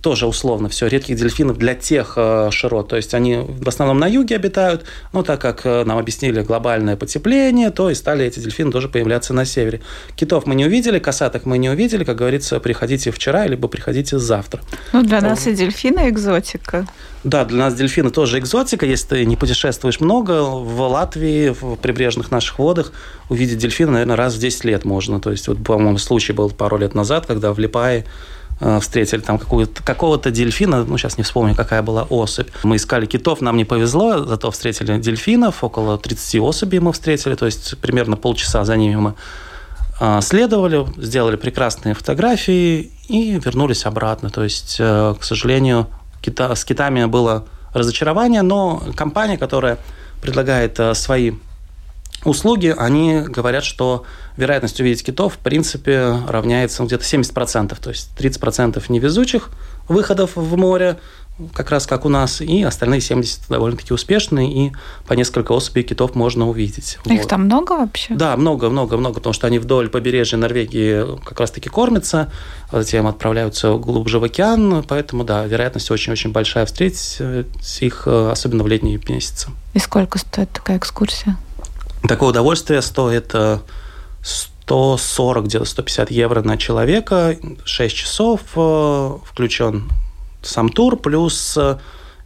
тоже 0.00 0.26
условно 0.26 0.68
все, 0.68 0.86
редких 0.86 1.16
дельфинов 1.16 1.58
для 1.58 1.74
тех 1.74 2.14
э, 2.16 2.50
широт. 2.52 2.88
То 2.88 2.96
есть 2.96 3.14
они 3.14 3.36
в 3.36 3.68
основном 3.68 3.98
на 3.98 4.06
юге 4.06 4.36
обитают, 4.36 4.84
но 5.12 5.22
так 5.22 5.40
как 5.40 5.62
э, 5.64 5.84
нам 5.84 5.98
объяснили 5.98 6.42
глобальное 6.42 6.96
потепление, 6.96 7.70
то 7.70 7.90
и 7.90 7.94
стали 7.94 8.24
эти 8.24 8.38
дельфины 8.38 8.70
тоже 8.70 8.88
появляться 8.88 9.34
на 9.34 9.44
севере. 9.44 9.80
Китов 10.14 10.46
мы 10.46 10.54
не 10.54 10.66
увидели, 10.66 10.98
косаток 10.98 11.46
мы 11.46 11.58
не 11.58 11.68
увидели. 11.68 12.04
Как 12.04 12.16
говорится, 12.16 12.60
приходите 12.60 13.10
вчера, 13.10 13.46
либо 13.46 13.68
приходите 13.68 14.18
завтра. 14.18 14.60
Ну, 14.92 15.02
для 15.02 15.20
нас 15.20 15.46
и 15.46 15.52
дельфины 15.52 16.08
экзотика. 16.08 16.86
Да, 17.24 17.44
для 17.44 17.58
нас 17.58 17.74
дельфины 17.74 18.10
тоже 18.10 18.38
экзотика. 18.38 18.86
Если 18.86 19.08
ты 19.08 19.24
не 19.24 19.36
путешествуешь 19.36 19.98
много, 19.98 20.42
в 20.42 20.80
Латвии, 20.80 21.48
в 21.48 21.76
прибрежных 21.76 22.30
наших 22.30 22.60
водах 22.60 22.92
увидеть 23.28 23.58
дельфина, 23.58 23.92
наверное, 23.92 24.16
раз 24.16 24.34
в 24.34 24.38
10 24.38 24.64
лет 24.64 24.84
можно. 24.84 25.20
То 25.20 25.32
есть, 25.32 25.48
вот, 25.48 25.62
по-моему, 25.62 25.98
случай 25.98 26.32
был 26.32 26.50
пару 26.50 26.78
лет 26.78 26.94
назад, 26.94 27.26
когда 27.26 27.52
в 27.52 27.58
Липае 27.58 28.04
встретили 28.80 29.20
там 29.20 29.38
какого-то 29.38 30.30
дельфина, 30.30 30.84
ну, 30.84 30.98
сейчас 30.98 31.18
не 31.18 31.24
вспомню, 31.24 31.54
какая 31.54 31.82
была 31.82 32.02
особь. 32.02 32.48
Мы 32.64 32.76
искали 32.76 33.06
китов, 33.06 33.40
нам 33.40 33.56
не 33.56 33.64
повезло, 33.64 34.24
зато 34.24 34.50
встретили 34.50 34.98
дельфинов, 34.98 35.62
около 35.62 35.96
30 35.96 36.40
особей 36.40 36.80
мы 36.80 36.92
встретили, 36.92 37.34
то 37.34 37.46
есть 37.46 37.78
примерно 37.78 38.16
полчаса 38.16 38.64
за 38.64 38.76
ними 38.76 38.96
мы 38.96 39.14
э, 40.00 40.20
следовали, 40.22 40.86
сделали 40.96 41.36
прекрасные 41.36 41.94
фотографии 41.94 42.90
и 43.08 43.38
вернулись 43.44 43.86
обратно. 43.86 44.30
То 44.30 44.42
есть, 44.42 44.76
э, 44.80 45.14
к 45.18 45.24
сожалению, 45.24 45.86
кита, 46.20 46.54
с 46.54 46.64
китами 46.64 47.04
было 47.04 47.44
разочарование, 47.72 48.42
но 48.42 48.82
компания, 48.96 49.38
которая 49.38 49.78
предлагает 50.20 50.80
свои 50.94 51.32
услуги, 52.24 52.74
они 52.76 53.20
говорят, 53.20 53.64
что 53.64 54.04
вероятность 54.36 54.80
увидеть 54.80 55.04
китов, 55.04 55.34
в 55.34 55.38
принципе, 55.38 56.16
равняется 56.26 56.84
где-то 56.84 57.04
70%. 57.04 57.76
То 57.80 57.90
есть 57.90 58.10
30% 58.18 58.82
невезучих 58.88 59.50
выходов 59.88 60.36
в 60.36 60.56
море, 60.56 60.98
как 61.54 61.70
раз 61.70 61.86
как 61.86 62.04
у 62.04 62.08
нас, 62.08 62.40
и 62.40 62.62
остальные 62.62 63.00
70 63.00 63.48
довольно-таки 63.48 63.94
успешные, 63.94 64.52
и 64.52 64.72
по 65.06 65.12
несколько 65.12 65.52
особей 65.52 65.84
китов 65.84 66.14
можно 66.14 66.48
увидеть. 66.48 66.98
Их 67.04 67.20
вот. 67.20 67.28
там 67.28 67.44
много 67.44 67.72
вообще? 67.72 68.14
Да, 68.14 68.36
много, 68.36 68.68
много, 68.68 68.96
много, 68.96 69.16
потому 69.16 69.32
что 69.32 69.46
они 69.46 69.58
вдоль 69.58 69.88
побережья 69.88 70.36
Норвегии 70.36 71.04
как 71.24 71.38
раз-таки 71.38 71.68
кормятся, 71.68 72.32
а 72.70 72.82
затем 72.82 73.06
отправляются 73.06 73.74
глубже 73.74 74.18
в 74.18 74.24
океан, 74.24 74.82
поэтому, 74.86 75.24
да, 75.24 75.46
вероятность 75.46 75.90
очень-очень 75.90 76.32
большая 76.32 76.66
встретить 76.66 77.18
их, 77.80 78.02
э, 78.06 78.30
особенно 78.30 78.64
в 78.64 78.66
летние 78.66 79.00
месяцы. 79.08 79.48
И 79.74 79.78
сколько 79.78 80.18
стоит 80.18 80.50
такая 80.50 80.78
экскурсия? 80.78 81.36
Такое 82.06 82.30
удовольствие 82.30 82.82
стоит 82.82 83.34
140, 84.22 85.46
где-то 85.46 85.64
150 85.64 86.10
евро 86.10 86.42
на 86.42 86.58
человека, 86.58 87.36
6 87.64 87.96
часов, 87.96 88.40
э, 88.54 89.18
включен 89.24 89.90
сам 90.42 90.68
тур, 90.68 90.96
плюс 90.98 91.56
э, 91.56 91.78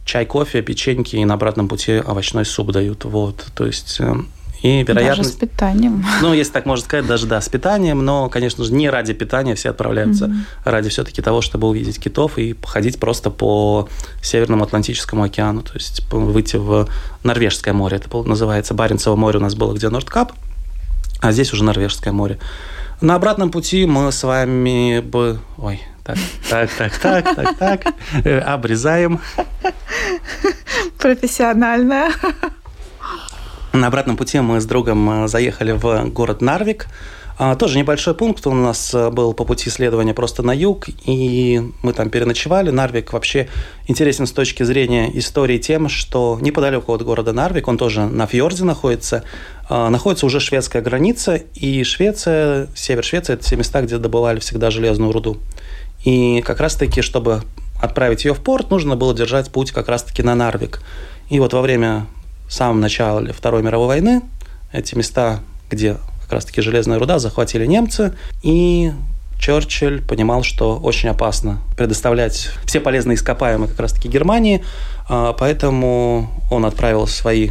чай, 0.03 0.25
кофе, 0.25 0.61
печеньки 0.61 1.15
и 1.15 1.25
на 1.25 1.35
обратном 1.35 1.69
пути 1.69 1.93
овощной 1.93 2.45
суп 2.45 2.71
дают. 2.71 3.05
Вот, 3.05 3.45
то 3.55 3.65
есть 3.65 3.97
э, 3.99 4.15
и 4.63 4.81
вероятно... 4.83 5.23
Даже 5.23 5.29
с 5.29 5.31
питанием. 5.33 6.05
Ну, 6.21 6.33
если 6.33 6.53
так 6.53 6.65
можно 6.65 6.85
сказать, 6.85 7.05
даже 7.05 7.27
да, 7.27 7.41
с 7.41 7.49
питанием, 7.49 8.03
но, 8.03 8.29
конечно 8.29 8.63
же, 8.63 8.73
не 8.73 8.89
ради 8.89 9.13
питания 9.13 9.55
все 9.55 9.71
отправляются, 9.71 10.25
mm-hmm. 10.25 10.41
ради 10.63 10.89
все-таки 10.89 11.21
того, 11.21 11.41
чтобы 11.41 11.67
увидеть 11.67 11.99
китов 11.99 12.37
и 12.37 12.53
походить 12.53 12.97
просто 12.97 13.29
по 13.29 13.89
Северному 14.21 14.63
Атлантическому 14.63 15.23
океану, 15.23 15.63
то 15.63 15.73
есть 15.73 16.09
выйти 16.11 16.55
в 16.55 16.87
Норвежское 17.23 17.73
море. 17.73 17.97
Это 17.97 18.09
называется 18.23 18.73
Баренцево 18.73 19.17
море 19.17 19.39
у 19.39 19.41
нас 19.41 19.53
было, 19.53 19.73
где 19.73 19.89
Нордкап, 19.89 20.31
а 21.19 21.33
здесь 21.33 21.51
уже 21.51 21.65
Норвежское 21.65 22.13
море. 22.13 22.39
На 23.01 23.15
обратном 23.15 23.51
пути 23.51 23.85
мы 23.85 24.13
с 24.13 24.23
вами 24.23 25.01
бы... 25.01 25.39
Ой, 25.57 25.81
так, 26.05 26.17
так, 26.49 26.69
так, 26.77 26.99
так, 27.01 27.35
так, 27.35 27.57
так. 27.57 27.93
Э, 28.23 28.39
обрезаем. 28.39 29.19
Профессиональная. 30.99 32.11
На 33.73 33.87
обратном 33.87 34.17
пути 34.17 34.39
мы 34.39 34.61
с 34.61 34.65
другом 34.67 35.23
э, 35.23 35.27
заехали 35.27 35.71
в 35.71 36.05
город 36.11 36.41
Нарвик. 36.41 36.87
А, 37.39 37.55
тоже 37.55 37.79
небольшой 37.79 38.13
пункт 38.13 38.45
у 38.45 38.53
нас 38.53 38.93
э, 38.93 39.09
был 39.09 39.33
по 39.33 39.45
пути 39.45 39.69
исследования 39.69 40.13
просто 40.13 40.43
на 40.43 40.51
юг, 40.51 40.85
и 41.05 41.59
мы 41.81 41.93
там 41.93 42.11
переночевали. 42.11 42.69
Нарвик 42.69 43.13
вообще 43.13 43.49
интересен 43.87 44.27
с 44.27 44.31
точки 44.31 44.61
зрения 44.61 45.09
истории 45.17 45.57
тем, 45.57 45.89
что 45.89 46.37
неподалеку 46.39 46.93
от 46.93 47.01
города 47.01 47.33
Нарвик, 47.33 47.67
он 47.67 47.79
тоже 47.79 48.05
на 48.05 48.27
фьорде 48.27 48.63
находится, 48.63 49.23
а, 49.67 49.89
находится 49.89 50.27
уже 50.27 50.39
шведская 50.39 50.83
граница, 50.83 51.37
и 51.55 51.83
Швеция, 51.83 52.67
север 52.75 53.03
Швеции– 53.03 53.33
это 53.33 53.43
те 53.43 53.55
места, 53.55 53.81
где 53.81 53.97
добывали 53.97 54.39
всегда 54.39 54.69
железную 54.69 55.11
руду. 55.11 55.37
И 56.03 56.43
как 56.45 56.59
раз-таки, 56.59 57.01
чтобы 57.01 57.41
отправить 57.81 58.23
ее 58.23 58.35
в 58.35 58.39
порт, 58.39 58.69
нужно 58.69 58.95
было 58.95 59.15
держать 59.15 59.49
путь 59.49 59.71
как 59.71 59.89
раз-таки 59.89 60.21
на 60.21 60.35
Нарвик. 60.35 60.83
И 61.31 61.39
вот 61.39 61.53
во 61.53 61.61
время 61.61 62.05
самого 62.53 62.77
начала 62.77 63.33
Второй 63.33 63.63
мировой 63.63 63.87
войны. 63.87 64.21
Эти 64.71 64.95
места, 64.95 65.39
где 65.69 65.97
как 66.21 66.33
раз-таки 66.33 66.61
железная 66.61 66.99
руда, 66.99 67.19
захватили 67.19 67.65
немцы, 67.65 68.13
и 68.43 68.91
Черчилль 69.39 70.01
понимал, 70.01 70.43
что 70.43 70.77
очень 70.77 71.09
опасно 71.09 71.59
предоставлять 71.75 72.51
все 72.65 72.79
полезные 72.79 73.15
ископаемые 73.15 73.69
как 73.69 73.79
раз-таки 73.79 74.07
Германии, 74.07 74.63
а, 75.09 75.33
поэтому 75.33 76.29
он 76.49 76.65
отправил 76.65 77.07
свои 77.07 77.49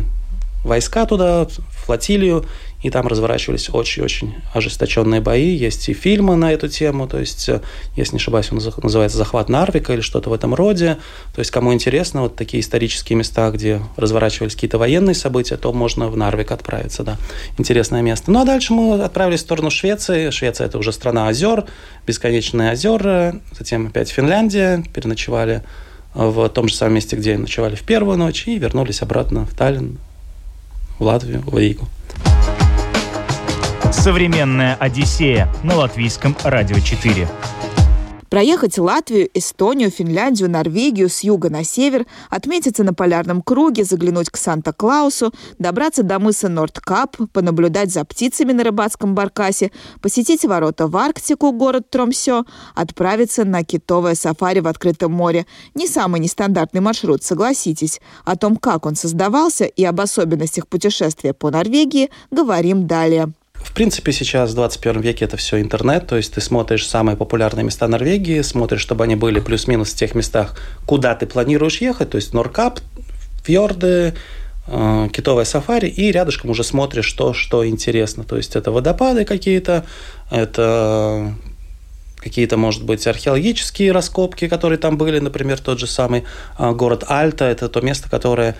войска 0.65 1.05
туда, 1.07 1.47
флотилию, 1.93 2.45
и 2.83 2.91
там 2.91 3.07
разворачивались 3.07 3.71
очень-очень 3.71 4.35
ожесточенные 4.55 5.21
бои. 5.21 5.55
Есть 5.55 5.89
и 5.89 5.93
фильмы 5.93 6.37
на 6.37 6.53
эту 6.53 6.69
тему, 6.69 7.07
то 7.07 7.19
есть, 7.19 7.49
э, 7.49 7.61
если 7.97 8.15
не 8.15 8.19
ошибаюсь, 8.19 8.51
он 8.51 8.61
называется 8.83 9.19
«Захват 9.19 9.49
Нарвика» 9.49 9.93
или 9.93 10.01
что-то 10.01 10.31
в 10.31 10.33
этом 10.33 10.55
роде. 10.55 10.97
То 11.35 11.41
есть, 11.41 11.51
кому 11.51 11.73
интересно, 11.73 12.23
вот 12.23 12.35
такие 12.35 12.61
исторические 12.61 13.17
места, 13.17 13.51
где 13.51 13.81
разворачивались 13.97 14.55
какие-то 14.55 14.79
военные 14.79 15.15
события, 15.15 15.57
то 15.57 15.73
можно 15.73 16.09
в 16.09 16.17
Нарвик 16.17 16.51
отправиться, 16.51 17.03
да. 17.05 17.19
Интересное 17.59 18.03
место. 18.03 18.33
Ну, 18.33 18.41
а 18.41 18.45
дальше 18.45 18.73
мы 18.73 19.01
отправились 19.01 19.41
в 19.41 19.43
сторону 19.43 19.71
Швеции. 19.71 20.31
Швеция– 20.31 20.67
это 20.69 20.79
уже 20.79 20.93
страна 20.93 21.29
озер, 21.29 21.67
бесконечные 22.07 22.73
озера. 22.73 23.37
Затем 23.57 23.87
опять 23.87 24.09
Финляндия, 24.09 24.83
переночевали 24.95 25.63
в 26.15 26.49
том 26.49 26.69
же 26.69 26.75
самом 26.75 26.95
месте, 26.95 27.17
где 27.17 27.39
ночевали 27.39 27.75
в 27.75 27.83
первую 27.83 28.19
ночь, 28.19 28.47
и 28.47 28.59
вернулись 28.59 29.03
обратно 29.03 29.47
в 29.47 29.55
Таллин, 29.55 29.99
в 31.03 31.05
Латвию, 31.05 31.43
в 31.45 31.59
Ригу. 31.59 31.89
Современная 33.91 34.77
Одиссея 34.77 35.53
на 35.65 35.75
латвийском 35.75 36.37
радио 36.45 36.79
4. 36.79 37.29
Проехать 38.33 38.79
Латвию, 38.79 39.29
Эстонию, 39.35 39.91
Финляндию, 39.91 40.49
Норвегию 40.49 41.11
с 41.11 41.21
юга 41.21 41.51
на 41.51 41.65
север, 41.65 42.07
отметиться 42.31 42.83
на 42.83 42.95
полярном 42.95 43.43
круге, 43.43 43.85
заглянуть 43.85 44.31
к 44.31 44.39
Санта-Клаусу, 44.39 45.35
добраться 45.59 46.03
до 46.03 46.19
мыса 46.19 46.49
Нордкап, 46.49 47.19
понаблюдать 47.35 47.93
за 47.93 48.07
птицами 48.07 48.53
на 48.53 48.65
рыбацком 48.65 49.15
баркасе, 49.15 49.71
посетить 50.01 50.47
ворота 50.47 50.87
в 50.87 50.97
Арктику, 50.97 51.53
город 51.53 51.91
Тромсё, 51.91 52.45
отправиться 52.75 53.45
на 53.45 53.65
китовое 53.65 54.15
сафари 54.15 54.61
в 54.61 54.67
открытом 54.67 55.13
море. 55.13 55.45
Не 55.75 55.87
самый 55.87 56.19
нестандартный 56.19 56.81
маршрут, 56.81 57.23
согласитесь. 57.23 58.01
О 58.25 58.35
том, 58.37 58.57
как 58.57 58.87
он 58.87 58.97
создавался 58.97 59.67
и 59.67 59.85
об 59.85 60.01
особенностях 60.01 60.69
путешествия 60.69 61.35
по 61.35 61.51
Норвегии, 61.51 62.09
говорим 62.31 62.87
далее. 62.87 63.35
В 63.65 63.73
принципе, 63.73 64.13
сейчас 64.13 64.51
в 64.51 64.55
21 64.55 65.01
веке 65.01 65.25
это 65.25 65.37
все 65.37 65.61
интернет, 65.61 66.07
то 66.07 66.17
есть 66.17 66.35
ты 66.35 66.41
смотришь 66.41 66.87
самые 66.87 67.17
популярные 67.17 67.65
места 67.65 67.89
Норвегии, 67.89 68.43
смотришь, 68.43 68.81
чтобы 68.81 69.05
они 69.05 69.17
были 69.17 69.41
плюс-минус 69.41 69.93
в 69.93 69.97
тех 69.97 70.15
местах, 70.15 70.57
куда 70.85 71.15
ты 71.15 71.27
планируешь 71.27 71.81
ехать, 71.81 72.11
то 72.11 72.17
есть 72.17 72.35
Норкап, 72.35 72.81
фьорды, 73.45 74.15
э, 74.67 75.09
китовое 75.13 75.45
сафари, 75.45 75.89
и 75.89 76.11
рядышком 76.11 76.51
уже 76.51 76.65
смотришь 76.65 77.11
то, 77.13 77.33
что 77.33 77.67
интересно. 77.67 78.25
То 78.25 78.37
есть 78.37 78.57
это 78.57 78.71
водопады 78.71 79.25
какие-то, 79.25 79.85
это 80.31 81.35
какие-то, 82.17 82.57
может 82.57 82.85
быть, 82.85 83.07
археологические 83.07 83.93
раскопки, 83.93 84.49
которые 84.49 84.79
там 84.79 84.97
были, 84.97 85.19
например, 85.19 85.59
тот 85.59 85.79
же 85.79 85.87
самый 85.87 86.25
э, 86.59 86.71
город 86.73 87.05
Альта, 87.09 87.47
это 87.47 87.69
то 87.69 87.81
место, 87.81 88.09
которое 88.09 88.57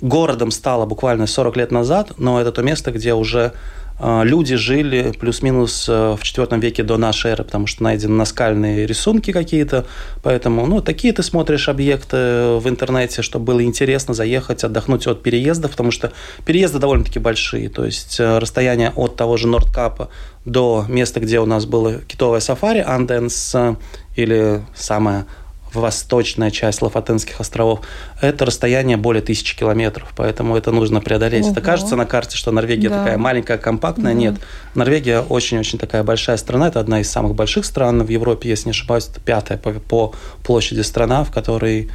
городом 0.00 0.50
стало 0.50 0.84
буквально 0.86 1.26
40 1.26 1.56
лет 1.56 1.72
назад, 1.72 2.12
но 2.18 2.40
это 2.40 2.52
то 2.52 2.62
место, 2.62 2.92
где 2.92 3.14
уже 3.14 3.52
люди 4.00 4.56
жили 4.56 5.12
плюс-минус 5.18 5.88
э, 5.88 5.92
в 5.92 6.22
IV 6.22 6.60
веке 6.60 6.82
до 6.82 6.98
нашей 6.98 7.30
эры, 7.32 7.44
потому 7.44 7.66
что 7.66 7.82
найдены 7.82 8.14
наскальные 8.14 8.86
рисунки 8.86 9.32
какие-то. 9.32 9.86
Поэтому, 10.22 10.66
ну, 10.66 10.82
такие 10.82 11.12
ты 11.14 11.22
смотришь 11.22 11.68
объекты 11.68 12.16
в 12.58 12.68
интернете, 12.68 13.22
чтобы 13.22 13.46
было 13.46 13.64
интересно 13.64 14.12
заехать, 14.12 14.64
отдохнуть 14.64 15.06
от 15.06 15.22
переезда, 15.22 15.68
потому 15.68 15.90
что 15.90 16.12
переезды 16.44 16.78
довольно-таки 16.78 17.18
большие. 17.18 17.70
То 17.70 17.84
есть 17.84 18.20
э, 18.20 18.38
расстояние 18.38 18.92
от 18.96 19.16
того 19.16 19.36
же 19.36 19.48
Нордкапа 19.48 20.10
до 20.44 20.84
места, 20.88 21.20
где 21.20 21.40
у 21.40 21.46
нас 21.46 21.64
было 21.64 22.00
китовое 22.00 22.40
сафари, 22.40 22.80
Анденс, 22.80 23.54
э, 23.54 23.76
или 24.14 24.62
самое 24.74 25.24
восточная 25.72 26.50
часть 26.50 26.82
Лафатенских 26.82 27.40
островов, 27.40 27.80
это 28.20 28.44
расстояние 28.44 28.96
более 28.96 29.22
тысячи 29.22 29.56
километров, 29.56 30.12
поэтому 30.16 30.56
это 30.56 30.70
нужно 30.72 31.00
преодолеть. 31.00 31.44
Ого. 31.44 31.52
Это 31.52 31.60
кажется 31.60 31.96
на 31.96 32.06
карте, 32.06 32.36
что 32.36 32.50
Норвегия 32.52 32.88
да. 32.88 32.98
такая 32.98 33.18
маленькая, 33.18 33.58
компактная. 33.58 34.12
Да. 34.12 34.18
Нет, 34.18 34.34
Норвегия 34.74 35.20
очень-очень 35.20 35.78
такая 35.78 36.02
большая 36.02 36.36
страна, 36.36 36.68
это 36.68 36.80
одна 36.80 37.00
из 37.00 37.10
самых 37.10 37.34
больших 37.34 37.64
стран 37.64 38.02
в 38.02 38.08
Европе, 38.08 38.48
если 38.48 38.68
не 38.68 38.70
ошибаюсь, 38.70 39.08
это 39.08 39.20
пятая 39.20 39.58
по, 39.58 39.72
по 39.72 40.14
площади 40.42 40.80
страна, 40.80 41.24
в 41.24 41.32
которой 41.32 41.90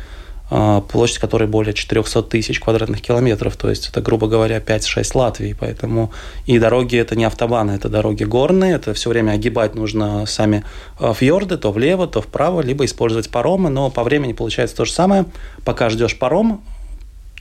площадь 0.89 1.19
которой 1.19 1.47
более 1.47 1.73
400 1.73 2.23
тысяч 2.23 2.59
квадратных 2.59 3.01
километров, 3.01 3.55
то 3.55 3.69
есть 3.69 3.87
это, 3.87 4.01
грубо 4.01 4.27
говоря, 4.27 4.57
5-6 4.57 5.11
Латвий, 5.13 5.55
поэтому 5.57 6.11
и 6.45 6.59
дороги 6.59 6.97
это 6.97 7.15
не 7.15 7.23
автобаны, 7.23 7.71
это 7.71 7.87
дороги 7.87 8.25
горные, 8.25 8.75
это 8.75 8.93
все 8.93 9.09
время 9.09 9.31
огибать 9.31 9.75
нужно 9.75 10.25
сами 10.25 10.65
а, 10.99 11.13
фьорды, 11.13 11.57
то 11.57 11.71
влево, 11.71 12.05
то 12.05 12.21
вправо, 12.21 12.59
либо 12.59 12.83
использовать 12.83 13.29
паромы, 13.29 13.69
но 13.69 13.89
по 13.89 14.03
времени 14.03 14.33
получается 14.33 14.75
то 14.75 14.83
же 14.83 14.91
самое, 14.91 15.25
пока 15.63 15.89
ждешь 15.89 16.19
паром, 16.19 16.61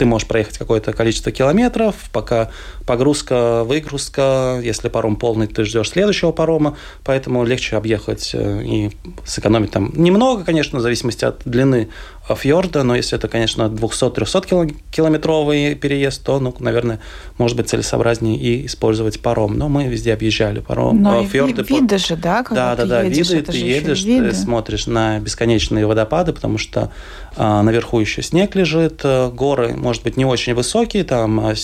ты 0.01 0.07
можешь 0.07 0.27
проехать 0.27 0.57
какое-то 0.57 0.95
количество 0.95 1.31
километров, 1.31 1.95
пока 2.11 2.51
погрузка, 2.87 3.65
выгрузка, 3.65 4.59
если 4.63 4.89
паром 4.89 5.17
полный, 5.17 5.47
ты 5.47 5.63
ждешь 5.67 5.91
следующего 5.91 6.33
парома, 6.33 6.79
поэтому 7.05 7.45
легче 7.45 7.77
объехать 7.77 8.31
э, 8.33 8.63
и 8.65 8.91
сэкономить 9.27 9.73
там 9.73 9.93
немного, 9.95 10.43
конечно, 10.43 10.79
в 10.79 10.81
зависимости 10.81 11.27
от 11.27 11.43
длины 11.45 11.91
фьорда, 12.35 12.83
но 12.83 12.95
если 12.95 13.19
это, 13.19 13.29
конечно, 13.29 13.63
200-300 13.65 14.75
километровый 14.91 15.75
переезд, 15.75 16.25
то, 16.25 16.39
ну, 16.39 16.55
наверное, 16.59 17.01
может 17.39 17.57
быть 17.57 17.69
целесообразнее 17.69 18.37
и 18.37 18.67
использовать 18.67 19.21
паром. 19.21 19.57
Но 19.57 19.69
мы 19.69 19.87
везде 19.87 20.13
объезжали 20.13 20.61
паром. 20.61 21.03
Но 21.03 21.25
фьорды. 21.25 21.63
виды 21.63 21.99
же, 21.99 22.17
да? 22.17 22.45
да, 22.51 22.77
да, 22.77 22.85
да, 22.85 23.03
едешь, 23.03 23.31
виды, 23.31 23.53
ты 23.53 23.57
едешь, 23.57 24.05
виды. 24.05 24.31
ты 24.31 24.37
смотришь 24.37 24.87
на 24.87 25.19
бесконечные 25.19 25.87
водопады, 25.87 26.33
потому 26.33 26.59
что 26.59 26.91
а, 27.37 27.63
наверху 27.63 28.01
еще 28.01 28.23
снег 28.23 28.55
лежит, 28.55 29.01
э, 29.05 29.31
горы, 29.31 29.75
может 29.75 30.03
быть, 30.03 30.17
не 30.17 30.25
очень 30.25 30.55
высокие, 30.55 31.05
там 31.05 31.41
а, 31.41 31.55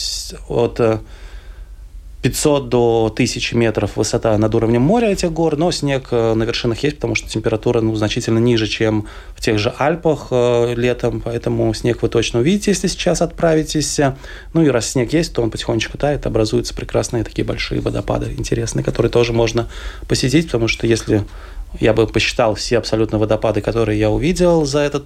от 0.48 0.80
э, 0.80 0.98
500 2.26 2.68
до 2.68 3.10
1000 3.14 3.56
метров 3.56 3.96
высота 3.96 4.36
над 4.36 4.52
уровнем 4.52 4.82
моря 4.82 5.12
этих 5.12 5.32
гор, 5.32 5.56
но 5.56 5.70
снег 5.70 6.08
э, 6.10 6.34
на 6.34 6.42
вершинах 6.42 6.82
есть, 6.82 6.96
потому 6.96 7.14
что 7.14 7.28
температура 7.28 7.80
ну, 7.80 7.94
значительно 7.94 8.40
ниже, 8.40 8.66
чем 8.66 9.06
в 9.36 9.40
тех 9.40 9.60
же 9.60 9.72
Альпах 9.78 10.26
э, 10.32 10.74
летом, 10.74 11.20
поэтому 11.20 11.72
снег 11.72 12.02
вы 12.02 12.08
точно 12.08 12.40
увидите, 12.40 12.72
если 12.72 12.88
сейчас 12.88 13.22
отправитесь. 13.22 14.00
Ну 14.54 14.62
и 14.62 14.68
раз 14.70 14.90
снег 14.90 15.12
есть, 15.12 15.34
то 15.34 15.42
он 15.42 15.52
потихонечку 15.52 15.98
тает, 15.98 16.26
образуются 16.26 16.74
прекрасные 16.74 17.22
такие 17.22 17.44
большие 17.44 17.80
водопады 17.80 18.34
интересные, 18.36 18.82
которые 18.82 19.12
тоже 19.12 19.32
можно 19.32 19.68
посетить, 20.08 20.46
потому 20.46 20.66
что 20.66 20.88
если 20.88 21.22
я 21.78 21.92
бы 21.92 22.08
посчитал 22.08 22.56
все 22.56 22.78
абсолютно 22.78 23.18
водопады, 23.18 23.60
которые 23.60 24.00
я 24.00 24.10
увидел 24.10 24.64
за 24.64 24.80
этот 24.80 25.04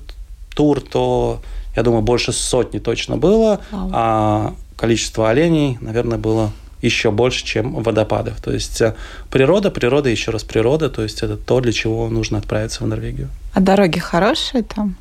тур, 0.55 0.81
то 0.81 1.43
я 1.77 1.83
думаю, 1.83 2.01
больше 2.01 2.33
сотни 2.33 2.79
точно 2.79 3.19
было, 3.19 3.61
а 3.73 4.55
количество 4.79 5.29
оленей, 5.29 5.77
наверное, 5.83 6.17
было 6.17 6.51
еще 6.83 7.11
больше, 7.11 7.45
чем 7.45 7.83
водопадов. 7.83 8.40
То 8.40 8.53
есть 8.53 8.81
э, 8.81 8.95
природа, 9.31 9.71
природа, 9.71 10.09
еще 10.09 10.31
раз 10.31 10.45
природа, 10.45 10.88
то 10.88 11.03
есть 11.03 11.23
это 11.23 11.37
то, 11.37 11.61
для 11.61 11.73
чего 11.73 12.09
нужно 12.09 12.38
отправиться 12.38 12.83
в 12.83 12.87
Норвегию. 12.87 13.29
А 13.55 13.61
дороги 13.61 13.99
хорошие 13.99 14.62
там? 14.62 14.97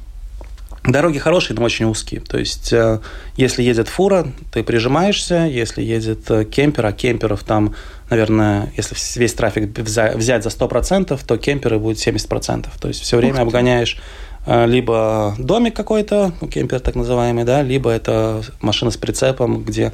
Дороги 0.84 1.20
хорошие, 1.20 1.56
но 1.58 1.64
очень 1.64 1.86
узкие. 1.86 2.22
То 2.22 2.38
есть, 2.38 2.72
э, 2.74 3.00
если 3.36 3.64
едет 3.64 3.88
фура, 3.88 4.28
ты 4.52 4.64
прижимаешься, 4.64 5.46
если 5.46 5.82
едет 5.82 6.30
э, 6.32 6.46
кемпер, 6.46 6.86
а 6.86 6.92
кемперов 6.92 7.44
там, 7.44 7.76
наверное, 8.10 8.72
если 8.76 8.96
весь 9.20 9.34
трафик 9.34 9.78
взять 9.78 10.44
за 10.44 10.50
100%, 10.50 11.20
то 11.26 11.38
кемперы 11.38 11.80
будет 11.80 11.98
70%. 11.98 12.68
То 12.80 12.88
есть, 12.88 13.02
все 13.02 13.18
время 13.18 13.42
обгоняешь 13.42 14.00
либо 14.48 15.36
домик 15.38 15.76
какой-то, 15.76 16.32
ну, 16.40 16.48
кемпер 16.48 16.80
так 16.80 16.96
называемый, 16.96 17.44
да, 17.44 17.62
либо 17.62 17.92
это 17.92 18.42
машина 18.62 18.90
с 18.90 18.98
прицепом, 18.98 19.64
где 19.64 19.92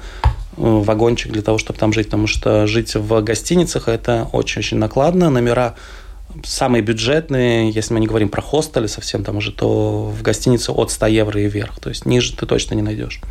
вагончик 0.58 1.32
для 1.32 1.41
того, 1.41 1.58
чтобы 1.58 1.80
там 1.80 1.94
жить, 1.94 2.08
потому 2.08 2.28
что 2.28 2.68
жить 2.68 2.96
в 2.96 3.22
гостиницах 3.22 3.88
это 3.88 4.28
очень-очень 4.32 4.78
накладно. 4.78 5.30
Номера 5.30 5.76
самые 6.44 6.82
бюджетные, 6.82 7.70
если 7.70 7.94
мы 7.94 8.00
не 8.00 8.08
говорим 8.08 8.30
про 8.30 8.41
хостели 8.41 8.88
совсем 8.88 9.24
там 9.24 9.38
уже, 9.38 9.52
то 9.52 10.06
в 10.06 10.22
гостинице 10.22 10.72
от 10.72 10.91
100 10.91 11.06
евро 11.08 11.41
и 11.41 11.48
вверх. 11.48 11.80
То 11.80 11.89
есть 11.89 12.06
ниже 12.06 12.36
ты 12.36 12.46
точно 12.46 12.76
не 12.76 12.82
найдешь. 12.82 13.22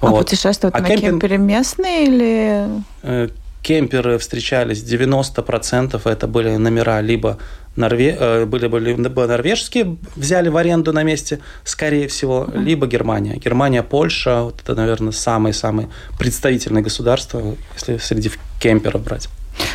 А 0.00 0.06
вот. 0.08 0.26
путешествуют 0.26 0.74
а 0.74 0.80
на 0.80 0.88
кемпинг... 0.88 1.12
кемпере 1.12 1.38
местные 1.38 2.06
или... 2.06 3.30
Кемперы 3.62 4.18
встречались 4.18 4.82
90% 4.82 6.00
это 6.04 6.26
были 6.26 6.56
номера 6.56 7.00
либо 7.00 7.38
Норве... 7.76 8.16
Э, 8.18 8.46
были, 8.46 8.66
были 8.66 8.94
либо 8.94 9.26
норвежские, 9.26 9.96
взяли 10.16 10.48
в 10.48 10.56
аренду 10.56 10.92
на 10.92 11.02
месте, 11.02 11.40
скорее 11.64 12.08
всего, 12.08 12.48
либо 12.54 12.86
Германия. 12.86 13.36
Германия, 13.36 13.82
Польша, 13.82 14.42
вот 14.42 14.60
это, 14.62 14.74
наверное, 14.74 15.12
самые-самые 15.12 15.88
представительные 16.18 16.82
государства, 16.82 17.56
если 17.74 17.98
среди 17.98 18.30
кемперов 18.60 19.02
брать. 19.04 19.28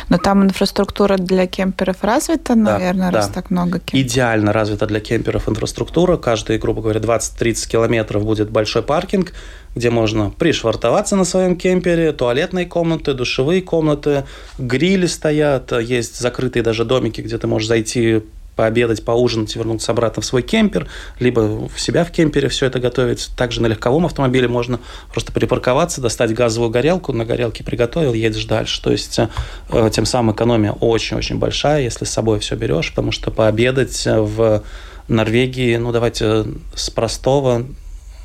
Но 0.08 0.18
там 0.18 0.44
инфраструктура 0.44 1.16
для 1.16 1.46
кемперов 1.46 1.96
развита, 2.02 2.54
наверное, 2.54 3.10
да, 3.10 3.18
раз 3.18 3.28
да. 3.28 3.34
так 3.34 3.50
много 3.50 3.78
кемперов. 3.78 4.06
Идеально 4.06 4.52
развита 4.52 4.86
для 4.86 5.00
кемперов 5.00 5.48
инфраструктура. 5.48 6.16
Каждые, 6.16 6.58
грубо 6.58 6.82
говоря, 6.82 7.00
20-30 7.00 7.68
километров 7.68 8.24
будет 8.24 8.50
большой 8.50 8.82
паркинг, 8.82 9.32
где 9.74 9.90
можно 9.90 10.30
пришвартоваться 10.30 11.16
на 11.16 11.24
своем 11.24 11.56
кемпере, 11.56 12.12
туалетные 12.12 12.66
комнаты, 12.66 13.14
душевые 13.14 13.62
комнаты, 13.62 14.24
грили 14.58 15.06
стоят, 15.06 15.72
есть 15.72 16.18
закрытые 16.18 16.62
даже 16.62 16.84
домики, 16.84 17.20
где 17.20 17.36
ты 17.38 17.46
можешь 17.46 17.68
зайти 17.68 18.22
пообедать, 18.56 19.04
поужинать 19.04 19.54
и 19.54 19.58
вернуться 19.58 19.92
обратно 19.92 20.22
в 20.22 20.24
свой 20.24 20.42
кемпер, 20.42 20.88
либо 21.20 21.68
в 21.68 21.78
себя 21.78 22.04
в 22.04 22.10
кемпере 22.10 22.48
все 22.48 22.66
это 22.66 22.80
готовить. 22.80 23.30
Также 23.36 23.60
на 23.60 23.66
легковом 23.66 24.06
автомобиле 24.06 24.48
можно 24.48 24.80
просто 25.12 25.30
припарковаться, 25.30 26.00
достать 26.00 26.34
газовую 26.34 26.70
горелку, 26.70 27.12
на 27.12 27.24
горелке 27.24 27.62
приготовил, 27.62 28.14
едешь 28.14 28.46
дальше. 28.46 28.82
То 28.82 28.90
есть 28.90 29.18
э, 29.18 29.90
тем 29.92 30.06
самым 30.06 30.34
экономия 30.34 30.72
очень-очень 30.72 31.38
большая, 31.38 31.82
если 31.82 32.06
с 32.06 32.10
собой 32.10 32.40
все 32.40 32.56
берешь, 32.56 32.90
потому 32.90 33.12
что 33.12 33.30
пообедать 33.30 34.04
в 34.06 34.62
Норвегии, 35.08 35.76
ну 35.76 35.92
давайте 35.92 36.46
с 36.74 36.90
простого 36.90 37.66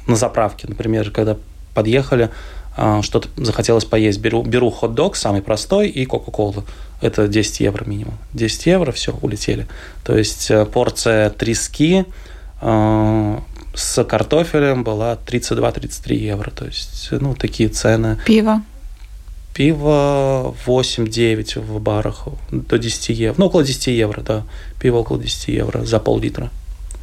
на 0.07 0.15
заправке, 0.15 0.67
например, 0.67 1.11
когда 1.11 1.37
подъехали, 1.73 2.29
что-то 2.75 3.27
захотелось 3.37 3.85
поесть, 3.85 4.19
беру, 4.19 4.43
беру 4.43 4.71
хот-дог, 4.71 5.15
самый 5.15 5.41
простой, 5.41 5.89
и 5.89 6.05
Кока-Колу 6.05 6.63
это 7.01 7.27
10 7.27 7.59
евро 7.61 7.83
минимум. 7.85 8.13
10 8.33 8.65
евро, 8.67 8.91
все, 8.91 9.13
улетели. 9.21 9.67
То 10.03 10.15
есть 10.15 10.51
э, 10.51 10.65
порция 10.65 11.31
трески 11.31 12.05
э, 12.61 13.39
с 13.73 14.03
картофелем 14.03 14.83
была 14.83 15.17
32-33 15.25 16.13
евро. 16.13 16.51
То 16.51 16.65
есть, 16.65 17.09
ну, 17.11 17.35
такие 17.35 17.69
цены. 17.69 18.19
Пиво? 18.25 18.61
Пиво 19.53 20.55
8-9 20.65 21.59
в 21.59 21.81
барах, 21.81 22.27
до 22.51 22.77
10 22.77 23.09
евро. 23.09 23.35
Ну, 23.37 23.47
около 23.47 23.63
10 23.63 23.87
евро, 23.87 24.21
да. 24.21 24.43
Пиво 24.79 24.99
около 24.99 25.19
10 25.19 25.47
евро 25.49 25.83
за 25.83 25.99
пол-литра. 25.99 26.49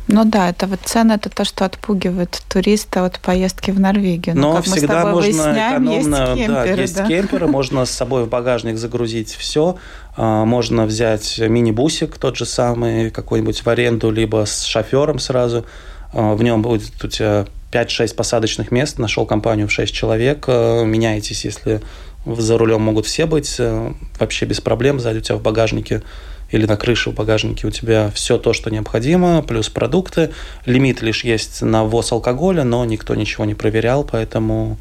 Ну 0.09 0.25
да, 0.25 0.49
это 0.49 0.67
вот 0.67 0.81
цены, 0.85 1.13
это 1.13 1.29
то, 1.29 1.45
что 1.45 1.67
отпугивает 1.67 2.43
туриста 2.49 3.05
от 3.05 3.21
поездки 3.21 3.71
в 3.71 3.79
Норвегию. 3.79 4.37
Но 4.37 4.55
как 4.55 4.65
всегда 4.65 5.05
можно 5.07 5.53
экономно, 5.53 5.95
есть 5.95 6.09
кемперы, 6.09 6.77
да, 6.77 6.83
есть 6.83 6.97
да? 6.97 7.07
кемперы, 7.07 7.47
можно 7.47 7.85
с 7.85 7.91
собой 7.91 8.25
в 8.25 8.29
багажник 8.29 8.79
загрузить 8.79 9.35
все, 9.35 9.77
а, 10.17 10.47
можно 10.47 10.87
взять 10.87 11.39
мини-бусик 11.39 12.17
тот 12.17 12.37
же 12.37 12.47
самый, 12.47 13.11
какой-нибудь 13.11 13.61
в 13.61 13.69
аренду, 13.69 14.11
либо 14.11 14.47
с 14.47 14.65
шофером 14.65 15.19
сразу. 15.19 15.67
А, 16.15 16.35
в 16.35 16.43
нем 16.43 16.63
будет 16.63 17.05
у 17.05 17.09
тебя 17.09 17.45
5-6 17.71 18.15
посадочных 18.15 18.71
мест, 18.71 18.99
нашел 18.99 19.27
компанию 19.27 19.69
в 19.69 19.73
6 19.73 19.95
человек, 19.95 20.47
а, 20.49 20.85
меняетесь, 20.85 21.45
если 21.45 21.83
за 22.25 22.57
рулем 22.57 22.81
могут 22.81 23.05
все 23.05 23.27
быть, 23.27 23.61
вообще 24.19 24.47
без 24.47 24.61
проблем, 24.61 25.01
сзади 25.01 25.19
у 25.19 25.21
тебя 25.21 25.37
в 25.37 25.43
багажнике 25.43 26.03
или 26.51 26.67
на 26.67 26.77
крыше 26.77 27.11
в 27.11 27.15
багажнике 27.15 27.67
у 27.67 27.71
тебя 27.71 28.11
все 28.15 28.39
то, 28.39 28.53
что 28.53 28.71
необходимо, 28.71 29.43
плюс 29.43 29.69
продукты. 29.69 30.31
Лимит 30.65 31.03
лишь 31.03 31.25
есть 31.25 31.63
на 31.63 31.85
ввоз 31.85 32.13
алкоголя, 32.13 32.65
но 32.65 32.85
никто 32.85 33.15
ничего 33.15 33.45
не 33.45 33.55
проверял, 33.55 34.05
поэтому, 34.05 34.79